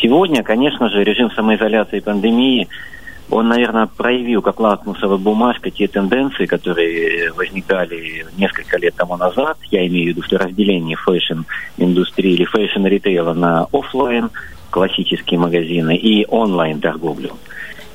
Сегодня, 0.00 0.42
конечно 0.42 0.90
же, 0.90 1.04
режим 1.04 1.30
самоизоляции 1.30 1.98
и 1.98 2.00
пандемии 2.00 2.68
он, 3.32 3.48
наверное, 3.48 3.86
проявил 3.86 4.42
как 4.42 4.60
лакмусовая 4.60 5.16
бумажка 5.16 5.70
те 5.70 5.88
тенденции, 5.88 6.44
которые 6.44 7.32
возникали 7.32 8.26
несколько 8.36 8.76
лет 8.76 8.94
тому 8.94 9.16
назад. 9.16 9.56
Я 9.70 9.86
имею 9.86 10.12
в 10.12 10.16
виду 10.18 10.22
разделение 10.36 10.96
фэшн-индустрии 10.96 12.34
или 12.34 12.44
фэшн-ритейла 12.44 13.32
на 13.32 13.66
офлайн, 13.72 14.28
классические 14.68 15.40
магазины, 15.40 15.96
и 15.96 16.26
онлайн-торговлю. 16.28 17.32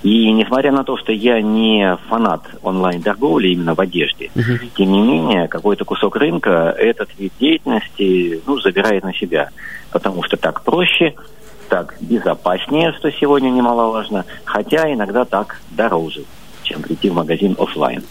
И 0.02 0.32
несмотря 0.32 0.72
на 0.72 0.84
то, 0.84 0.98
что 0.98 1.12
я 1.12 1.40
не 1.40 1.98
фанат 2.10 2.42
онлайн-торговли 2.64 3.50
именно 3.50 3.76
в 3.76 3.80
одежде, 3.80 4.32
uh-huh. 4.34 4.70
тем 4.76 4.92
не 4.92 5.02
менее, 5.02 5.48
какой-то 5.48 5.86
кусок 5.86 6.16
рынка 6.16 6.74
этот 6.76 7.10
вид 7.20 7.34
деятельности 7.40 8.42
ну, 8.48 8.60
забирает 8.60 9.04
на 9.04 9.14
себя. 9.14 9.50
Потому 9.92 10.24
что 10.24 10.36
так 10.38 10.64
проще, 10.64 11.14
так 11.70 11.96
безопаснее, 12.00 12.94
что 12.94 13.12
сегодня 13.12 13.50
немаловажно, 13.50 14.26
хотя 14.46 14.92
иногда 14.92 15.26
так 15.26 15.60
дороже, 15.72 16.24
чем 16.64 16.82
прийти 16.82 17.10
в 17.10 17.14
магазин 17.14 17.56
офлайн. 17.58 18.04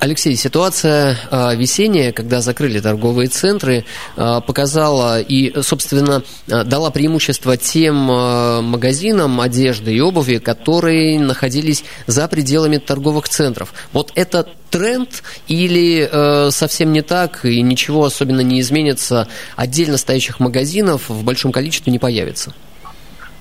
Алексей, 0.00 0.34
ситуация 0.34 1.14
э, 1.30 1.54
весенняя, 1.56 2.10
когда 2.12 2.40
закрыли 2.40 2.80
торговые 2.80 3.28
центры, 3.28 3.84
э, 4.16 4.40
показала 4.46 5.20
и, 5.20 5.60
собственно, 5.60 6.22
э, 6.48 6.64
дала 6.64 6.90
преимущество 6.90 7.58
тем 7.58 7.96
магазинам 7.96 9.42
одежды 9.42 9.94
и 9.94 10.00
обуви, 10.00 10.38
которые 10.38 11.20
находились 11.20 11.84
за 12.06 12.28
пределами 12.28 12.78
торговых 12.78 13.28
центров. 13.28 13.74
Вот 13.92 14.10
это 14.14 14.48
тренд 14.70 15.22
или 15.48 16.08
совсем 16.50 16.92
не 16.92 17.02
так 17.02 17.44
и 17.44 17.60
ничего 17.60 18.04
особенно 18.04 18.40
не 18.40 18.60
изменится, 18.60 19.28
отдельно 19.56 19.98
стоящих 19.98 20.40
магазинов 20.40 21.08
в 21.08 21.24
большом 21.24 21.52
количестве 21.52 21.92
не 21.92 21.98
появится? 21.98 22.54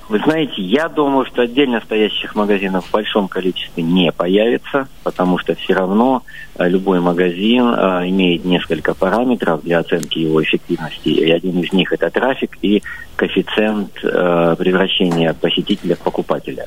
Вы 0.09 0.17
знаете, 0.25 0.59
я 0.63 0.89
думаю, 0.89 1.27
что 1.27 1.43
отдельно 1.43 1.81
стоящих 1.81 2.33
магазинов 2.33 2.83
в 2.87 2.91
большом 2.91 3.27
количестве 3.27 3.83
не 3.83 4.11
появится, 4.11 4.87
потому 5.03 5.37
что 5.37 5.53
все 5.53 5.75
равно 5.75 6.23
э, 6.55 6.67
любой 6.67 6.99
магазин 6.99 7.67
э, 7.67 8.09
имеет 8.09 8.43
несколько 8.43 8.95
параметров 8.95 9.61
для 9.61 9.77
оценки 9.77 10.17
его 10.17 10.43
эффективности. 10.43 11.09
И 11.09 11.29
один 11.29 11.59
из 11.59 11.71
них 11.73 11.93
это 11.93 12.09
трафик 12.09 12.57
и 12.63 12.81
коэффициент 13.17 13.91
э, 14.03 14.55
превращения 14.57 15.35
посетителя 15.35 15.95
в 15.95 15.99
покупателя. 15.99 16.65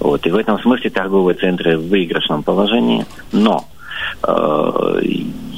Вот. 0.00 0.26
И 0.26 0.30
в 0.30 0.36
этом 0.36 0.58
смысле 0.58 0.90
торговые 0.90 1.36
центры 1.36 1.78
в 1.78 1.88
выигрышном 1.88 2.42
положении. 2.42 3.06
Но 3.30 3.64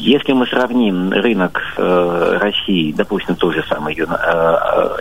если 0.04 0.32
мы 0.32 0.46
сравним 0.46 1.12
рынок 1.12 1.62
э, 1.78 2.38
России, 2.38 2.92
допустим, 2.92 3.36
тот 3.36 3.54
же 3.54 3.64
самый 3.68 3.94
э, 3.94 4.04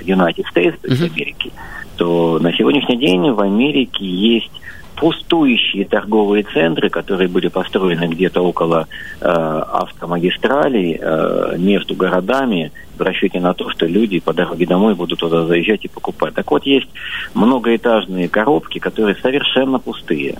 United 0.01 0.45
States, 0.55 0.77
то 0.81 0.87
есть 0.87 1.01
Америки, 1.01 1.51
то 1.97 2.39
на 2.39 2.53
сегодняшний 2.53 2.97
день 2.97 3.31
в 3.31 3.41
Америке 3.41 4.05
есть 4.05 4.51
пустующие 4.95 5.85
торговые 5.85 6.45
центры, 6.53 6.89
которые 6.89 7.27
были 7.27 7.49
построены 7.49 8.05
где-то 8.05 8.41
около 8.41 8.87
э, 9.19 9.25
автомагистралей 9.25 10.97
э, 11.01 11.55
между 11.57 11.95
городами, 11.95 12.71
в 12.97 13.01
расчете 13.01 13.41
на 13.41 13.53
то, 13.53 13.69
что 13.71 13.85
люди 13.85 14.19
по 14.19 14.33
дороге 14.33 14.65
домой 14.65 14.95
будут 14.95 15.19
туда 15.19 15.45
заезжать 15.45 15.83
и 15.83 15.89
покупать. 15.89 16.33
Так 16.35 16.49
вот, 16.51 16.65
есть 16.65 16.87
многоэтажные 17.33 18.29
коробки, 18.29 18.79
которые 18.79 19.15
совершенно 19.15 19.79
пустые. 19.79 20.37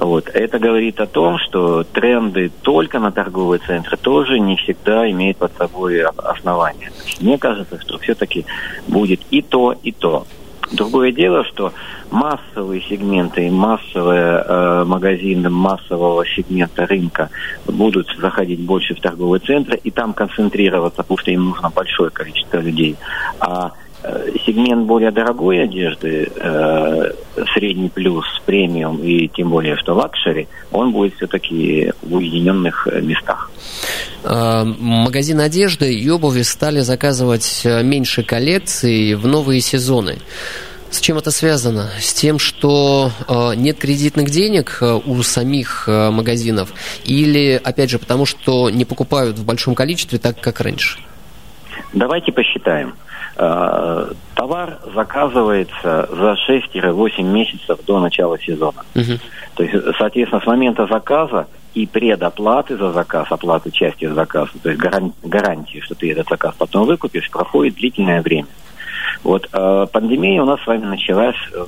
Вот. 0.00 0.28
Это 0.28 0.58
говорит 0.58 1.00
о 1.00 1.06
том, 1.06 1.38
что 1.38 1.84
тренды 1.84 2.50
только 2.62 2.98
на 2.98 3.12
торговые 3.12 3.60
центры 3.66 3.96
тоже 3.96 4.38
не 4.38 4.56
всегда 4.56 5.10
имеют 5.10 5.38
под 5.38 5.56
собой 5.56 6.02
основания. 6.02 6.92
Мне 7.20 7.38
кажется, 7.38 7.80
что 7.80 7.98
все-таки 7.98 8.44
будет 8.86 9.20
и 9.30 9.42
то, 9.42 9.74
и 9.82 9.92
то. 9.92 10.26
Другое 10.72 11.12
дело, 11.12 11.44
что 11.44 11.72
массовые 12.10 12.82
сегменты 12.82 13.46
и 13.46 13.50
массовые 13.50 14.44
э, 14.44 14.84
магазины 14.84 15.48
массового 15.48 16.26
сегмента 16.26 16.86
рынка 16.86 17.30
будут 17.66 18.08
заходить 18.18 18.60
больше 18.60 18.94
в 18.94 19.00
торговые 19.00 19.40
центры 19.40 19.78
и 19.82 19.90
там 19.92 20.12
концентрироваться, 20.12 21.02
потому 21.02 21.18
что 21.18 21.30
им 21.30 21.50
нужно 21.50 21.70
большое 21.70 22.10
количество 22.10 22.58
людей. 22.58 22.96
А 23.38 23.72
сегмент 24.44 24.86
более 24.86 25.10
дорогой 25.10 25.62
одежды, 25.62 26.30
э, 26.34 27.12
средний 27.54 27.88
плюс, 27.88 28.24
премиум 28.44 28.98
и 29.02 29.28
тем 29.28 29.50
более 29.50 29.76
что 29.76 29.94
luxury, 29.94 30.48
он 30.70 30.92
будет 30.92 31.14
все-таки 31.16 31.92
в 32.02 32.14
уединенных 32.14 32.86
э, 32.90 33.00
местах. 33.00 33.50
Э, 34.24 34.64
магазины 34.64 35.42
одежды 35.42 35.92
и 35.92 36.08
обуви 36.08 36.42
стали 36.42 36.80
заказывать 36.80 37.62
э, 37.64 37.82
меньше 37.82 38.22
коллекций 38.22 39.14
в 39.14 39.26
новые 39.26 39.60
сезоны. 39.60 40.18
С 40.90 41.00
чем 41.00 41.18
это 41.18 41.30
связано? 41.30 41.90
С 41.98 42.14
тем, 42.14 42.38
что 42.38 43.10
э, 43.28 43.54
нет 43.56 43.78
кредитных 43.78 44.30
денег 44.30 44.78
э, 44.80 45.00
у 45.04 45.22
самих 45.22 45.88
э, 45.88 46.10
магазинов? 46.10 46.72
Или, 47.04 47.60
опять 47.62 47.90
же, 47.90 47.98
потому 47.98 48.24
что 48.24 48.70
не 48.70 48.84
покупают 48.84 49.36
в 49.36 49.44
большом 49.44 49.74
количестве 49.74 50.18
так, 50.18 50.40
как 50.40 50.60
раньше? 50.60 50.98
Давайте 51.92 52.30
посчитаем. 52.30 52.90
Э, 52.90 53.06
товар 53.36 54.78
заказывается 54.94 56.08
за 56.10 56.36
6-8 56.48 57.22
месяцев 57.22 57.78
до 57.86 58.00
начала 58.00 58.38
сезона. 58.38 58.82
Угу. 58.94 59.18
То 59.56 59.62
есть, 59.62 59.74
соответственно, 59.98 60.40
с 60.42 60.46
момента 60.46 60.86
заказа 60.86 61.46
и 61.74 61.86
предоплаты 61.86 62.76
за 62.78 62.92
заказ, 62.92 63.26
оплаты 63.30 63.70
части 63.70 64.06
заказа, 64.06 64.50
то 64.62 64.70
есть 64.70 64.80
гарантии, 65.22 65.80
что 65.80 65.94
ты 65.94 66.10
этот 66.10 66.28
заказ 66.28 66.54
потом 66.56 66.86
выкупишь, 66.86 67.30
проходит 67.30 67.74
длительное 67.74 68.22
время. 68.22 68.48
Вот 69.22 69.48
э, 69.52 69.86
пандемия 69.92 70.42
у 70.42 70.46
нас 70.46 70.60
с 70.62 70.66
вами 70.66 70.86
началась 70.86 71.36
э, 71.52 71.66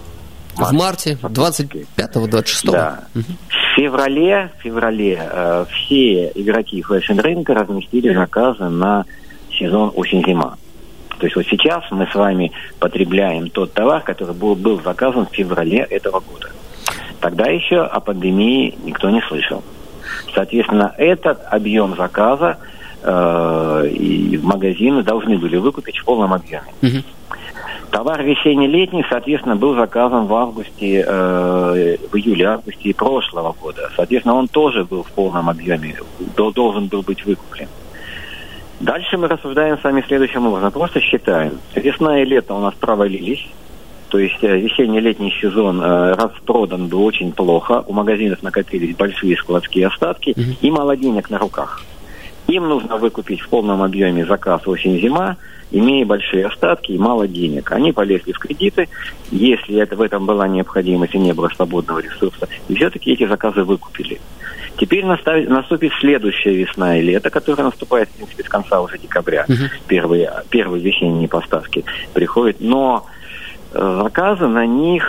в 0.56 0.72
марте, 0.72 1.18
25-26. 1.22 2.70
Да. 2.70 3.04
Угу. 3.14 3.22
В 3.22 3.76
феврале, 3.76 4.50
в 4.58 4.62
феврале 4.62 5.18
э, 5.20 5.64
все 5.70 6.32
игроки 6.34 6.82
фэшн-рынка 6.82 7.54
разместили 7.54 8.12
заказы 8.14 8.68
на 8.68 9.04
сезон 9.50 9.92
осень-зима. 9.94 10.56
То 11.18 11.26
есть 11.26 11.36
вот 11.36 11.46
сейчас 11.46 11.84
мы 11.90 12.06
с 12.06 12.14
вами 12.14 12.52
потребляем 12.78 13.50
тот 13.50 13.72
товар, 13.72 14.02
который 14.02 14.34
был, 14.34 14.54
был 14.54 14.80
заказан 14.82 15.26
в 15.26 15.34
феврале 15.34 15.78
этого 15.78 16.20
года. 16.20 16.50
Тогда 17.20 17.46
еще 17.46 17.82
о 17.82 18.00
пандемии 18.00 18.76
никто 18.84 19.10
не 19.10 19.20
слышал. 19.22 19.62
Соответственно, 20.34 20.94
этот 20.96 21.40
объем 21.50 21.96
заказа 21.96 22.58
э, 23.02 23.88
и 23.90 24.38
магазины 24.42 25.02
должны 25.02 25.38
были 25.38 25.56
выкупить 25.56 25.98
в 25.98 26.04
полном 26.04 26.32
объеме. 26.32 26.72
Угу. 26.82 27.02
Товар 27.90 28.22
весенне-летний, 28.22 29.04
соответственно, 29.08 29.56
был 29.56 29.74
заказан 29.74 30.26
в 30.26 30.34
августе, 30.34 31.04
э, 31.06 31.96
в 32.10 32.16
июле-августе 32.16 32.94
прошлого 32.94 33.54
года. 33.60 33.90
Соответственно, 33.96 34.34
он 34.34 34.46
тоже 34.46 34.84
был 34.84 35.02
в 35.02 35.10
полном 35.10 35.48
объеме, 35.48 35.96
должен 36.36 36.86
был 36.86 37.02
быть 37.02 37.24
выкуплен. 37.24 37.68
Дальше 38.80 39.16
мы 39.18 39.26
рассуждаем 39.26 39.78
с 39.78 39.84
вами 39.84 40.04
следующим 40.06 40.46
образом. 40.46 40.70
Просто 40.70 41.00
считаем. 41.00 41.58
Весна 41.74 42.20
и 42.22 42.24
лето 42.24 42.54
у 42.54 42.60
нас 42.60 42.74
провалились. 42.74 43.44
То 44.08 44.18
есть 44.18 44.42
э, 44.42 44.58
весенне-летний 44.58 45.34
сезон 45.40 45.82
э, 45.82 46.12
распродан 46.14 46.88
был 46.88 47.04
очень 47.04 47.32
плохо. 47.32 47.84
У 47.86 47.92
магазинов 47.92 48.42
накопились 48.42 48.96
большие 48.96 49.36
складские 49.36 49.88
остатки 49.88 50.30
угу. 50.30 50.56
и 50.60 50.70
мало 50.70 50.96
денег 50.96 51.28
на 51.28 51.38
руках. 51.38 51.82
Им 52.46 52.68
нужно 52.68 52.96
выкупить 52.96 53.40
в 53.40 53.48
полном 53.48 53.82
объеме 53.82 54.24
заказ 54.24 54.66
осень-зима, 54.66 55.36
имея 55.70 56.06
большие 56.06 56.46
остатки 56.46 56.92
и 56.92 56.98
мало 56.98 57.28
денег. 57.28 57.70
Они 57.72 57.92
полезли 57.92 58.32
в 58.32 58.38
кредиты, 58.38 58.88
если 59.30 59.76
это, 59.76 59.96
в 59.96 60.00
этом 60.00 60.24
была 60.24 60.48
необходимость 60.48 61.14
и 61.14 61.18
не 61.18 61.34
было 61.34 61.50
свободного 61.50 61.98
ресурса, 61.98 62.48
и 62.68 62.74
все-таки 62.74 63.12
эти 63.12 63.26
заказы 63.26 63.64
выкупили. 63.64 64.18
Теперь 64.78 65.04
наставит, 65.04 65.48
наступит 65.48 65.92
следующая 66.00 66.54
весна 66.54 66.98
и 66.98 67.02
лето, 67.02 67.30
которая 67.30 67.66
наступает, 67.66 68.08
в 68.08 68.12
принципе, 68.12 68.44
с 68.44 68.48
конца 68.48 68.80
уже 68.80 68.96
декабря. 68.96 69.44
Угу. 69.48 69.56
Первые, 69.88 70.32
первые 70.50 70.82
весенние 70.82 71.28
поставки 71.28 71.84
приходят. 72.14 72.60
Но 72.60 73.04
э, 73.72 74.00
заказы 74.04 74.46
на 74.46 74.66
них 74.66 75.04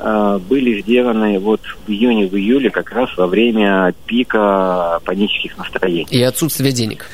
э, 0.00 0.38
были 0.48 0.80
сделаны 0.80 1.38
вот 1.38 1.60
в 1.86 1.90
июне, 1.90 2.26
в 2.26 2.34
июле, 2.34 2.70
как 2.70 2.90
раз 2.92 3.14
во 3.18 3.26
время 3.26 3.92
пика 4.06 4.98
панических 5.04 5.58
настроений. 5.58 6.08
И 6.10 6.22
отсутствие 6.22 6.72
денег. 6.72 7.06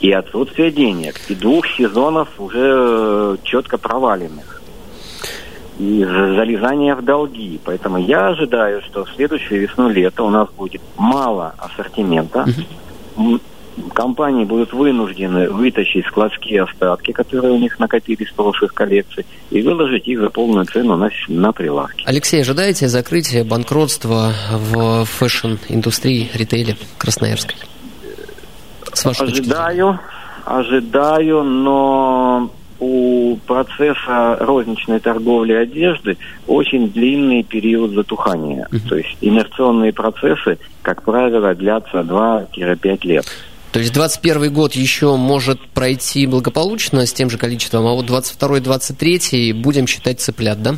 И 0.00 0.10
отсутствие 0.10 0.72
денег. 0.72 1.20
И 1.28 1.36
двух 1.36 1.64
сезонов 1.68 2.28
уже 2.38 3.38
четко 3.44 3.78
проваленных. 3.78 4.59
И 5.80 6.04
залезание 6.04 6.94
в 6.94 7.02
долги. 7.02 7.58
Поэтому 7.64 7.96
я 7.96 8.28
ожидаю, 8.28 8.82
что 8.82 9.06
в 9.06 9.10
следующую 9.16 9.62
весну-лето 9.62 10.24
у 10.24 10.28
нас 10.28 10.46
будет 10.50 10.82
мало 10.98 11.54
ассортимента. 11.56 12.44
Компании 13.94 14.44
будут 14.44 14.74
вынуждены 14.74 15.48
вытащить 15.48 16.04
складские 16.06 16.64
остатки, 16.64 17.12
которые 17.12 17.54
у 17.54 17.58
них 17.58 17.78
накопились 17.78 18.28
с 18.28 18.34
прошлых 18.34 18.74
коллекций, 18.74 19.24
и 19.50 19.62
выложить 19.62 20.06
их 20.06 20.20
за 20.20 20.28
полную 20.28 20.66
цену 20.66 20.96
на, 20.96 21.08
на 21.28 21.52
прилавки. 21.52 22.04
Алексей, 22.06 22.42
ожидаете 22.42 22.88
закрытия 22.88 23.42
банкротства 23.42 24.32
в 24.52 25.06
фэшн-индустрии, 25.06 26.28
ритейле 26.34 26.76
Красноярской? 26.98 27.56
С 28.92 29.02
вашей 29.06 29.28
ожидаю, 29.28 29.98
ожидаю, 30.44 31.42
но 31.42 32.50
у 32.80 33.36
процесса 33.46 34.36
розничной 34.40 35.00
торговли 35.00 35.52
одежды 35.52 36.16
очень 36.46 36.90
длинный 36.90 37.42
период 37.42 37.92
затухания. 37.92 38.66
Uh-huh. 38.70 38.88
То 38.88 38.96
есть 38.96 39.16
инерционные 39.20 39.92
процессы, 39.92 40.58
как 40.82 41.02
правило, 41.02 41.54
длятся 41.54 41.98
2-5 42.00 42.98
лет. 43.02 43.26
То 43.72 43.78
есть 43.78 43.92
21 43.92 44.52
год 44.52 44.74
еще 44.74 45.16
может 45.16 45.60
пройти 45.68 46.26
благополучно 46.26 47.06
с 47.06 47.12
тем 47.12 47.30
же 47.30 47.38
количеством, 47.38 47.86
а 47.86 47.92
вот 47.92 48.06
22-23 48.06 49.54
будем 49.54 49.86
считать 49.86 50.20
цыплят, 50.20 50.60
да? 50.60 50.74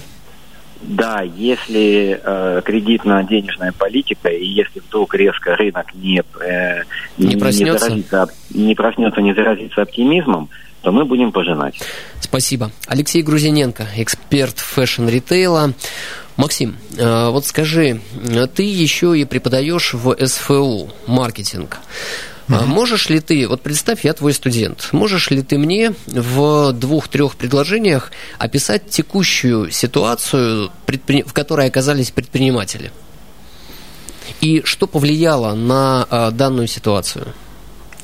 Да, 0.82 1.22
если 1.22 2.20
э, 2.22 2.60
кредитно-денежная 2.64 3.72
политика, 3.72 4.28
и 4.28 4.44
если 4.44 4.80
вдруг 4.80 5.14
резко 5.14 5.54
рынок 5.54 5.94
не, 5.94 6.22
э, 6.40 6.82
не, 7.18 7.36
проснется. 7.36 7.88
Не, 7.88 8.02
заразится, 8.02 8.28
не 8.50 8.74
проснется, 8.74 9.20
не 9.20 9.32
заразится 9.32 9.82
оптимизмом, 9.82 10.48
то 10.82 10.92
мы 10.92 11.04
будем 11.04 11.32
пожинать. 11.32 11.80
Спасибо. 12.20 12.70
Алексей 12.86 13.22
Грузиненко, 13.22 13.86
эксперт 13.96 14.58
фэшн-ритейла. 14.58 15.72
Максим, 16.36 16.76
э, 16.96 17.28
вот 17.30 17.46
скажи, 17.46 18.00
ты 18.54 18.62
еще 18.62 19.18
и 19.18 19.24
преподаешь 19.24 19.94
в 19.94 20.16
СФУ 20.26 20.90
маркетинг. 21.06 21.78
Mm-hmm. 22.48 22.66
Можешь 22.66 23.08
ли 23.08 23.20
ты, 23.20 23.46
вот 23.46 23.62
представь, 23.62 24.04
я 24.04 24.12
твой 24.14 24.32
студент, 24.32 24.88
можешь 24.92 25.30
ли 25.30 25.42
ты 25.42 25.58
мне 25.58 25.94
в 26.06 26.72
двух-трех 26.72 27.36
предложениях 27.36 28.10
описать 28.38 28.88
текущую 28.90 29.70
ситуацию, 29.70 30.70
в 30.86 31.32
которой 31.32 31.68
оказались 31.68 32.10
предприниматели? 32.10 32.90
И 34.40 34.62
что 34.64 34.86
повлияло 34.86 35.54
на 35.54 36.06
а, 36.10 36.30
данную 36.30 36.66
ситуацию? 36.66 37.32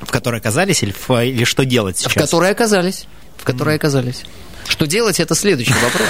В 0.00 0.10
которой 0.10 0.40
оказались 0.40 0.82
или, 0.82 0.92
в, 0.92 1.10
или 1.24 1.44
что 1.44 1.64
делать 1.64 1.98
сейчас? 1.98 2.12
В 2.12 2.14
которой 2.14 2.50
оказались. 2.50 3.06
В 3.36 3.44
которой 3.44 3.76
оказались. 3.76 4.24
Что 4.68 4.86
делать, 4.86 5.18
это 5.18 5.34
следующий 5.34 5.72
вопрос. 5.72 6.08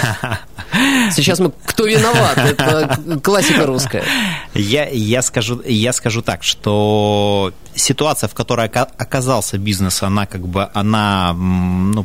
Сейчас 1.15 1.39
мы 1.39 1.53
кто 1.65 1.87
виноват? 1.87 2.37
Это 2.39 3.21
классика 3.23 3.67
русская. 3.67 4.03
Я, 4.53 4.89
я, 4.89 5.23
скажу, 5.23 5.63
я 5.65 5.93
скажу 5.93 6.23
так, 6.23 6.43
что 6.43 7.53
ситуация, 7.75 8.29
в 8.29 8.35
которой 8.35 8.67
оказался 8.67 9.59
бизнес, 9.59 10.03
она 10.03 10.27
как 10.27 10.47
бы, 10.49 10.69
она, 10.75 11.33
ну, 11.35 12.05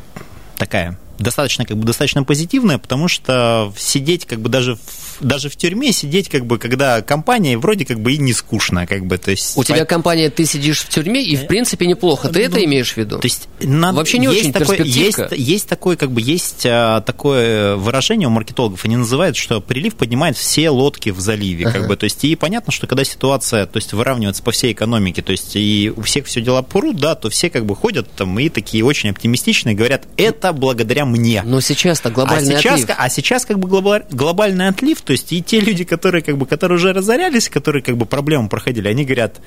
такая 0.57 0.99
достаточно, 1.17 1.65
как 1.65 1.77
бы, 1.77 1.85
достаточно 1.85 2.23
позитивная, 2.23 2.77
потому 2.77 3.07
что 3.07 3.73
сидеть 3.77 4.25
как 4.25 4.39
бы 4.39 4.49
даже 4.49 4.75
в 4.75 5.12
даже 5.19 5.49
в 5.49 5.55
тюрьме 5.55 5.91
сидеть, 5.91 6.29
как 6.29 6.45
бы, 6.45 6.57
когда 6.57 7.01
компания 7.01 7.57
вроде 7.57 7.85
как 7.85 7.99
бы 7.99 8.13
и 8.13 8.17
не 8.17 8.33
скучно, 8.33 8.87
как 8.87 9.05
бы, 9.05 9.17
то 9.17 9.31
есть... 9.31 9.57
У 9.57 9.63
тебя 9.63 9.85
компания, 9.85 10.29
ты 10.29 10.45
сидишь 10.45 10.81
в 10.81 10.89
тюрьме, 10.89 11.23
и 11.23 11.35
в 11.35 11.47
принципе 11.47 11.85
неплохо. 11.85 12.29
Ты 12.29 12.39
ну, 12.39 12.45
это 12.45 12.65
имеешь 12.65 12.93
в 12.93 12.97
виду? 12.97 13.19
То 13.19 13.25
есть 13.25 13.47
надо, 13.61 13.97
вообще 13.97 14.17
не 14.17 14.27
есть 14.27 14.39
очень 14.39 14.53
такое, 14.53 14.83
есть, 14.83 15.19
есть 15.31 15.67
такое, 15.67 15.95
как 15.95 16.11
бы, 16.11 16.21
есть 16.21 16.65
а, 16.65 17.01
такое 17.01 17.75
выражение 17.75 18.27
у 18.27 18.31
маркетологов, 18.31 18.85
они 18.85 18.97
называют, 18.97 19.37
что 19.37 19.61
прилив 19.61 19.95
поднимает 19.95 20.37
все 20.37 20.69
лодки 20.69 21.09
в 21.09 21.19
заливе, 21.19 21.65
как 21.65 21.75
ага. 21.75 21.87
бы, 21.87 21.95
то 21.95 22.05
есть 22.05 22.23
и 22.23 22.35
понятно, 22.35 22.71
что 22.71 22.87
когда 22.87 23.03
ситуация, 23.03 23.65
то 23.65 23.77
есть 23.77 23.93
выравнивается 23.93 24.43
по 24.43 24.51
всей 24.51 24.73
экономике, 24.73 25.21
то 25.21 25.31
есть 25.31 25.55
и 25.55 25.91
у 25.95 26.01
всех 26.01 26.25
все 26.25 26.41
дела 26.41 26.61
прут, 26.61 26.97
да, 26.97 27.15
то 27.15 27.29
все 27.29 27.49
как 27.49 27.65
бы 27.65 27.75
ходят 27.75 28.09
там 28.11 28.37
и 28.39 28.49
такие 28.49 28.83
очень 28.83 29.09
оптимистичные, 29.09 29.75
говорят, 29.75 30.07
это 30.17 30.53
благодаря 30.53 31.05
мне. 31.05 31.41
Но 31.45 31.61
сейчас-то 31.61 32.09
глобальный 32.09 32.55
а 32.55 32.59
сейчас, 32.59 32.83
отлив. 32.83 32.95
А 32.97 33.09
сейчас 33.09 33.45
как 33.45 33.59
бы 33.59 33.67
глобальный 33.67 34.67
отлив, 34.67 35.01
то 35.05 35.11
есть 35.11 35.31
и 35.33 35.41
те 35.41 35.59
люди, 35.59 35.83
которые, 35.83 36.21
как 36.21 36.37
бы, 36.37 36.45
которые 36.45 36.77
уже 36.77 36.93
разорялись, 36.93 37.49
которые 37.49 37.81
как 37.81 37.97
бы 37.97 38.05
проблему 38.05 38.49
проходили, 38.49 38.87
они 38.87 39.03
говорят, 39.03 39.41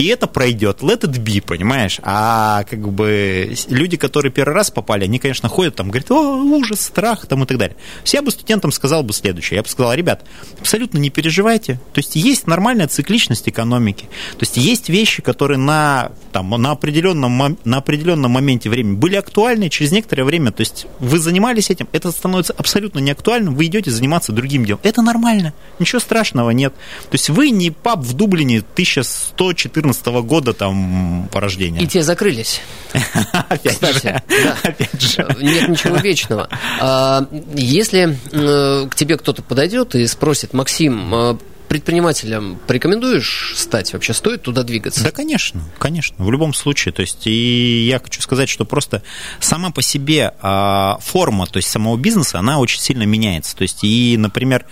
и 0.00 0.06
это 0.06 0.26
пройдет, 0.26 0.78
let 0.80 1.02
it 1.02 1.22
be, 1.22 1.42
понимаешь? 1.42 2.00
А 2.02 2.64
как 2.64 2.88
бы 2.88 3.54
люди, 3.68 3.98
которые 3.98 4.32
первый 4.32 4.54
раз 4.54 4.70
попали, 4.70 5.04
они, 5.04 5.18
конечно, 5.18 5.48
ходят 5.50 5.74
там, 5.74 5.90
говорят, 5.90 6.10
о, 6.10 6.42
ужас, 6.42 6.80
страх 6.80 7.26
там 7.26 7.42
и 7.42 7.46
так 7.46 7.58
далее. 7.58 7.76
Я 8.06 8.22
бы 8.22 8.30
студентам 8.30 8.72
сказал 8.72 9.02
бы 9.02 9.12
следующее. 9.12 9.56
Я 9.56 9.62
бы 9.62 9.68
сказал, 9.68 9.92
ребят, 9.92 10.24
абсолютно 10.58 10.96
не 10.96 11.10
переживайте. 11.10 11.74
То 11.92 11.98
есть 11.98 12.16
есть 12.16 12.46
нормальная 12.46 12.88
цикличность 12.88 13.46
экономики. 13.46 14.06
То 14.38 14.44
есть 14.44 14.56
есть 14.56 14.88
вещи, 14.88 15.20
которые 15.20 15.58
на, 15.58 16.12
там, 16.32 16.48
на, 16.48 16.70
определенном, 16.70 17.58
на 17.64 17.76
определенном 17.76 18.30
моменте 18.30 18.70
времени 18.70 18.96
были 18.96 19.16
актуальны, 19.16 19.68
через 19.68 19.92
некоторое 19.92 20.24
время, 20.24 20.50
то 20.50 20.62
есть 20.62 20.86
вы 20.98 21.18
занимались 21.18 21.68
этим, 21.68 21.88
это 21.92 22.10
становится 22.10 22.54
абсолютно 22.54 23.00
неактуальным, 23.00 23.54
вы 23.54 23.66
идете 23.66 23.90
заниматься 23.90 24.32
другим 24.32 24.64
делом. 24.64 24.80
Это 24.82 25.02
нормально, 25.02 25.52
ничего 25.78 26.00
страшного 26.00 26.50
нет. 26.50 26.72
То 27.10 27.14
есть 27.14 27.28
вы 27.28 27.50
не 27.50 27.70
паб 27.70 28.00
в 28.00 28.14
Дублине 28.14 28.58
1114 28.58 29.89
2014 29.92 30.06
года 30.26 30.52
там 30.52 31.28
по 31.32 31.40
рождению. 31.40 31.82
И 31.82 31.86
те 31.86 32.02
закрылись. 32.02 32.60
Опять 33.32 34.02
же. 34.02 34.22
Опять 34.62 35.00
же. 35.00 35.36
Нет 35.40 35.68
ничего 35.68 35.96
вечного. 35.96 36.48
А, 36.80 37.26
если 37.54 38.18
э, 38.32 38.88
к 38.88 38.94
тебе 38.94 39.16
кто-то 39.16 39.42
подойдет 39.42 39.94
и 39.94 40.06
спросит, 40.06 40.52
Максим, 40.52 41.14
э, 41.14 41.36
предпринимателям 41.70 42.58
порекомендуешь 42.66 43.54
стать? 43.56 43.92
Вообще 43.92 44.12
стоит 44.12 44.42
туда 44.42 44.64
двигаться? 44.64 45.04
Да, 45.04 45.12
конечно, 45.12 45.62
конечно, 45.78 46.16
в 46.24 46.28
любом 46.28 46.52
случае. 46.52 46.92
То 46.92 47.02
есть, 47.02 47.28
и 47.28 47.86
я 47.86 48.00
хочу 48.00 48.20
сказать, 48.22 48.48
что 48.48 48.64
просто 48.64 49.04
сама 49.38 49.70
по 49.70 49.80
себе 49.80 50.34
а, 50.42 50.98
форма, 51.00 51.46
то 51.46 51.58
есть 51.58 51.68
самого 51.68 51.96
бизнеса, 51.96 52.40
она 52.40 52.58
очень 52.58 52.80
сильно 52.80 53.04
меняется. 53.04 53.54
То 53.54 53.62
есть, 53.62 53.84
и, 53.84 54.16
например, 54.18 54.66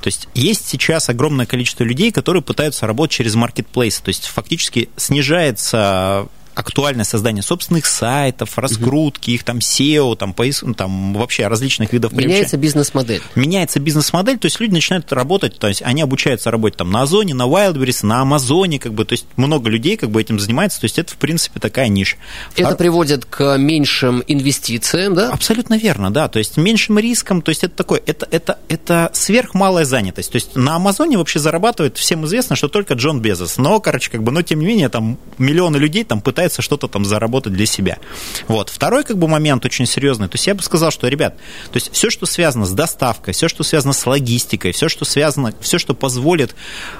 то 0.00 0.06
есть 0.06 0.28
есть 0.34 0.68
сейчас 0.68 1.08
огромное 1.08 1.44
количество 1.44 1.82
людей, 1.82 2.12
которые 2.12 2.40
пытаются 2.40 2.86
работать 2.86 3.16
через 3.16 3.34
маркетплейсы. 3.34 4.00
То 4.00 4.10
есть 4.10 4.26
фактически 4.26 4.90
снижается 4.96 6.28
актуальное 6.54 7.04
создание 7.04 7.42
собственных 7.42 7.86
сайтов, 7.86 8.56
раскрутки, 8.58 9.30
их 9.30 9.44
там 9.44 9.58
SEO, 9.58 10.16
там, 10.16 10.32
поиск, 10.32 10.62
ну, 10.62 10.74
там 10.74 11.14
вообще 11.14 11.46
различных 11.46 11.92
видов 11.92 12.12
Меняется 12.12 12.56
бизнес-модель. 12.56 13.22
Меняется 13.34 13.80
бизнес-модель, 13.80 14.38
то 14.38 14.46
есть 14.46 14.60
люди 14.60 14.72
начинают 14.72 15.12
работать, 15.12 15.58
то 15.58 15.68
есть 15.68 15.82
они 15.82 16.02
обучаются 16.02 16.50
работать 16.50 16.78
там 16.78 16.90
на 16.90 17.02
Озоне, 17.02 17.34
на 17.34 17.44
Wildberries, 17.44 18.06
на 18.06 18.22
Амазоне, 18.22 18.78
как 18.78 18.94
бы, 18.94 19.04
то 19.04 19.12
есть 19.14 19.26
много 19.36 19.68
людей 19.68 19.96
как 19.96 20.10
бы 20.10 20.20
этим 20.20 20.38
занимается, 20.38 20.80
то 20.80 20.84
есть 20.84 20.98
это, 20.98 21.12
в 21.12 21.16
принципе, 21.16 21.60
такая 21.60 21.88
ниша. 21.88 22.16
Это 22.54 22.68
Втор... 22.68 22.76
приводит 22.76 23.24
к 23.24 23.56
меньшим 23.58 24.22
инвестициям, 24.26 25.14
да? 25.14 25.30
Абсолютно 25.30 25.76
верно, 25.76 26.10
да, 26.12 26.28
то 26.28 26.38
есть 26.38 26.56
меньшим 26.56 26.98
риском, 26.98 27.42
то 27.42 27.50
есть 27.50 27.64
это 27.64 27.74
такое, 27.76 28.00
это, 28.06 28.26
это, 28.30 28.58
это 28.68 29.10
сверхмалая 29.12 29.84
занятость, 29.84 30.32
то 30.32 30.36
есть 30.36 30.56
на 30.56 30.76
Амазоне 30.76 31.18
вообще 31.18 31.38
зарабатывает, 31.38 31.98
всем 31.98 32.24
известно, 32.26 32.56
что 32.56 32.68
только 32.68 32.94
Джон 32.94 33.20
Безос, 33.20 33.58
но, 33.58 33.80
короче, 33.80 34.10
как 34.10 34.22
бы, 34.22 34.32
но 34.32 34.42
тем 34.42 34.60
не 34.60 34.66
менее, 34.66 34.88
там 34.88 35.18
миллионы 35.38 35.76
людей 35.76 36.04
там 36.04 36.20
пытаются 36.20 36.43
пытается 36.44 36.60
что-то 36.60 36.88
там 36.88 37.06
заработать 37.06 37.54
для 37.54 37.64
себя. 37.64 37.96
Вот. 38.48 38.68
Второй 38.68 39.04
как 39.04 39.16
бы 39.16 39.28
момент 39.28 39.64
очень 39.64 39.86
серьезный. 39.86 40.28
То 40.28 40.34
есть 40.34 40.46
я 40.46 40.54
бы 40.54 40.62
сказал, 40.62 40.90
что, 40.90 41.08
ребят, 41.08 41.36
то 41.72 41.76
есть 41.76 41.90
все, 41.92 42.10
что 42.10 42.26
связано 42.26 42.66
с 42.66 42.72
доставкой, 42.72 43.32
все, 43.32 43.48
что 43.48 43.64
связано 43.64 43.94
с 43.94 44.06
логистикой, 44.06 44.72
все, 44.72 44.90
что 44.90 45.06
связано, 45.06 45.54
все, 45.60 45.78
что 45.78 45.94
позволит 45.94 46.54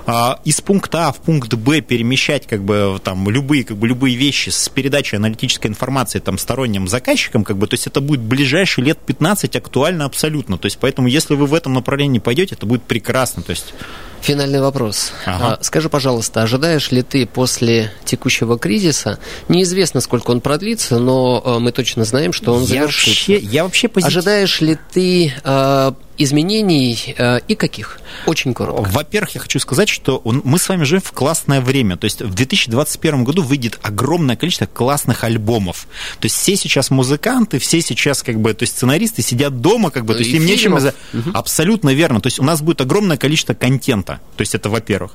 э, 0.07 0.13
из 0.47 0.63
пункта 0.63 1.09
А 1.09 1.13
в 1.13 1.19
пункт 1.19 1.53
Б 1.53 1.83
перемещать 1.83 2.47
как 2.47 2.63
бы 2.65 2.99
там 3.05 3.29
любые, 3.29 3.65
как 3.65 3.77
бы 3.77 3.87
любые 3.87 4.17
вещи 4.17 4.49
с 4.49 4.71
передачей 4.71 5.17
аналитической 5.17 5.67
информации 5.67 6.21
там 6.21 6.39
сторонним 6.39 6.89
заказчикам, 6.89 7.45
как 7.45 7.59
бы, 7.59 7.67
то 7.67 7.75
есть 7.75 7.87
это 7.87 8.01
будет 8.01 8.21
ближайшие 8.21 8.87
лет 8.87 8.99
15 8.99 9.57
актуально 9.57 10.07
абсолютно. 10.07 10.57
То 10.57 10.67
есть 10.67 10.79
поэтому, 10.81 11.09
если 11.09 11.35
вы 11.35 11.47
в 11.47 11.53
этом 11.53 11.75
направлении 11.75 12.19
пойдете, 12.19 12.55
это 12.55 12.65
будет 12.65 12.85
прекрасно. 12.85 13.43
То 13.43 13.51
есть 13.51 13.75
Финальный 14.25 14.63
вопрос. 14.63 15.13
Ага. 15.27 15.59
А, 15.61 15.63
скажи, 15.63 15.91
пожалуйста, 15.91 16.43
ожидаешь 16.43 16.91
ли 16.91 17.03
ты 17.03 17.27
после 17.27 17.93
текущего 18.07 18.59
кризиса, 18.59 19.19
неизвестно, 19.49 20.01
сколько 20.01 20.31
он 20.31 20.41
продлится, 20.41 20.99
но 20.99 21.43
э, 21.45 21.59
мы 21.59 21.73
точно 21.73 22.05
знаем, 22.05 22.33
что 22.33 22.55
он 22.55 22.63
я 22.63 22.83
завершится. 22.83 23.33
Вообще, 23.33 23.39
я 23.39 23.65
вообще 23.65 23.89
позитив... 23.89 24.17
Ожидаешь 24.17 24.61
ли 24.61 24.79
ты 24.93 25.33
э, 25.43 25.93
изменений 26.19 27.15
э, 27.17 27.41
и 27.49 27.55
каких? 27.55 28.01
Очень 28.27 28.55
коротко. 28.55 28.89
Во-первых, 28.91 29.35
я 29.35 29.41
хочу 29.41 29.59
сказать, 29.59 29.89
что 29.89 30.21
мы 30.25 30.59
с 30.59 30.69
вами 30.69 30.85
живем 30.85 31.03
в 31.03 31.13
классное 31.13 31.61
время. 31.61 31.97
То 31.97 32.05
есть 32.05 32.23
в 32.23 32.35
2021 32.35 33.25
году 33.25 33.43
выйдет 33.43 33.79
огромное 33.83 34.37
количество 34.37 34.67
классных 34.67 35.25
альбомов. 35.25 35.87
То 36.21 36.27
есть 36.27 36.37
все 36.37 36.57
сейчас 36.57 36.91
музыканты, 36.91 37.59
все 37.59 37.81
сейчас 37.81 38.23
как 38.23 38.41
бы, 38.41 38.55
то 38.55 38.63
есть 38.63 38.77
сценаристы 38.77 39.23
сидят 39.23 39.61
дома, 39.61 39.91
как 39.91 40.05
бы, 40.05 40.15
то 40.15 40.21
есть 40.21 40.33
и 40.33 40.37
им 40.37 40.47
нечем... 40.47 40.75
Угу. 40.75 41.31
Абсолютно 41.35 41.95
верно. 41.95 42.21
То 42.21 42.27
есть 42.27 42.39
у 42.39 42.45
нас 42.45 42.61
будет 42.63 42.81
огромное 42.81 43.17
количество 43.17 43.55
контента. 43.55 44.21
То 44.37 44.43
есть 44.43 44.55
это 44.55 44.69
во-первых. 44.69 45.13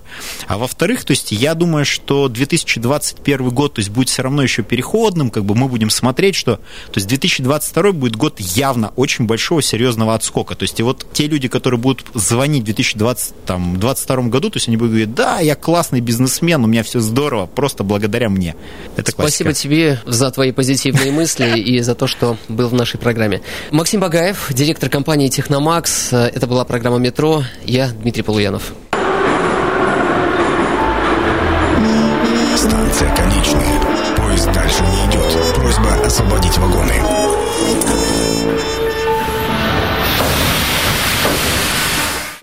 А 0.47 0.57
во-вторых, 0.57 1.05
то 1.05 1.11
есть 1.11 1.31
я 1.31 1.53
думаю, 1.53 1.85
что 1.85 2.27
2021 2.27 3.49
год, 3.49 3.75
то 3.75 3.79
есть 3.79 3.89
будет 3.89 4.09
все 4.09 4.23
равно 4.23 4.43
еще 4.43 4.63
переходным, 4.63 5.29
как 5.29 5.45
бы 5.45 5.55
мы 5.55 5.67
будем 5.67 5.89
смотреть, 5.89 6.35
что... 6.35 6.57
То 6.57 6.95
есть 6.95 7.07
2022 7.07 7.91
будет 7.93 8.15
год 8.15 8.39
явно 8.39 8.91
очень 8.95 9.25
большого 9.25 9.61
серьезного 9.61 10.15
отскока. 10.15 10.55
То 10.55 10.63
есть 10.63 10.79
и 10.79 10.83
вот 10.89 11.05
те 11.13 11.27
люди, 11.27 11.47
которые 11.47 11.79
будут 11.79 12.03
звонить 12.15 12.63
в 12.63 12.65
2022 12.65 14.21
году, 14.23 14.49
то 14.49 14.57
есть 14.57 14.67
они 14.67 14.75
будут 14.75 14.93
говорить, 14.93 15.13
да, 15.13 15.39
я 15.39 15.55
классный 15.55 16.01
бизнесмен, 16.01 16.63
у 16.63 16.67
меня 16.67 16.81
все 16.81 16.99
здорово, 16.99 17.45
просто 17.45 17.83
благодаря 17.83 18.27
мне. 18.29 18.55
Это 18.97 19.11
Спасибо 19.11 19.53
тебе 19.53 20.01
за 20.07 20.31
твои 20.31 20.51
позитивные 20.51 21.11
мысли 21.11 21.59
и 21.59 21.79
за 21.81 21.93
то, 21.93 22.07
что 22.07 22.37
был 22.47 22.69
в 22.69 22.73
нашей 22.73 22.99
программе. 22.99 23.41
Максим 23.69 24.01
Багаев, 24.01 24.47
директор 24.51 24.89
компании 24.89 25.27
«Техномакс». 25.27 26.11
Это 26.11 26.47
была 26.47 26.65
программа 26.65 26.97
«Метро». 26.97 27.43
Я 27.65 27.89
Дмитрий 27.89 28.23
Полуянов. 28.23 28.73
Станция 32.57 33.15
конечная. 33.15 34.15
Поезд 34.17 34.51
дальше 34.51 34.81
не 34.81 35.11
идет. 35.11 35.53
Просьба 35.53 35.93
освободить 36.03 36.57
вагоны. 36.57 37.28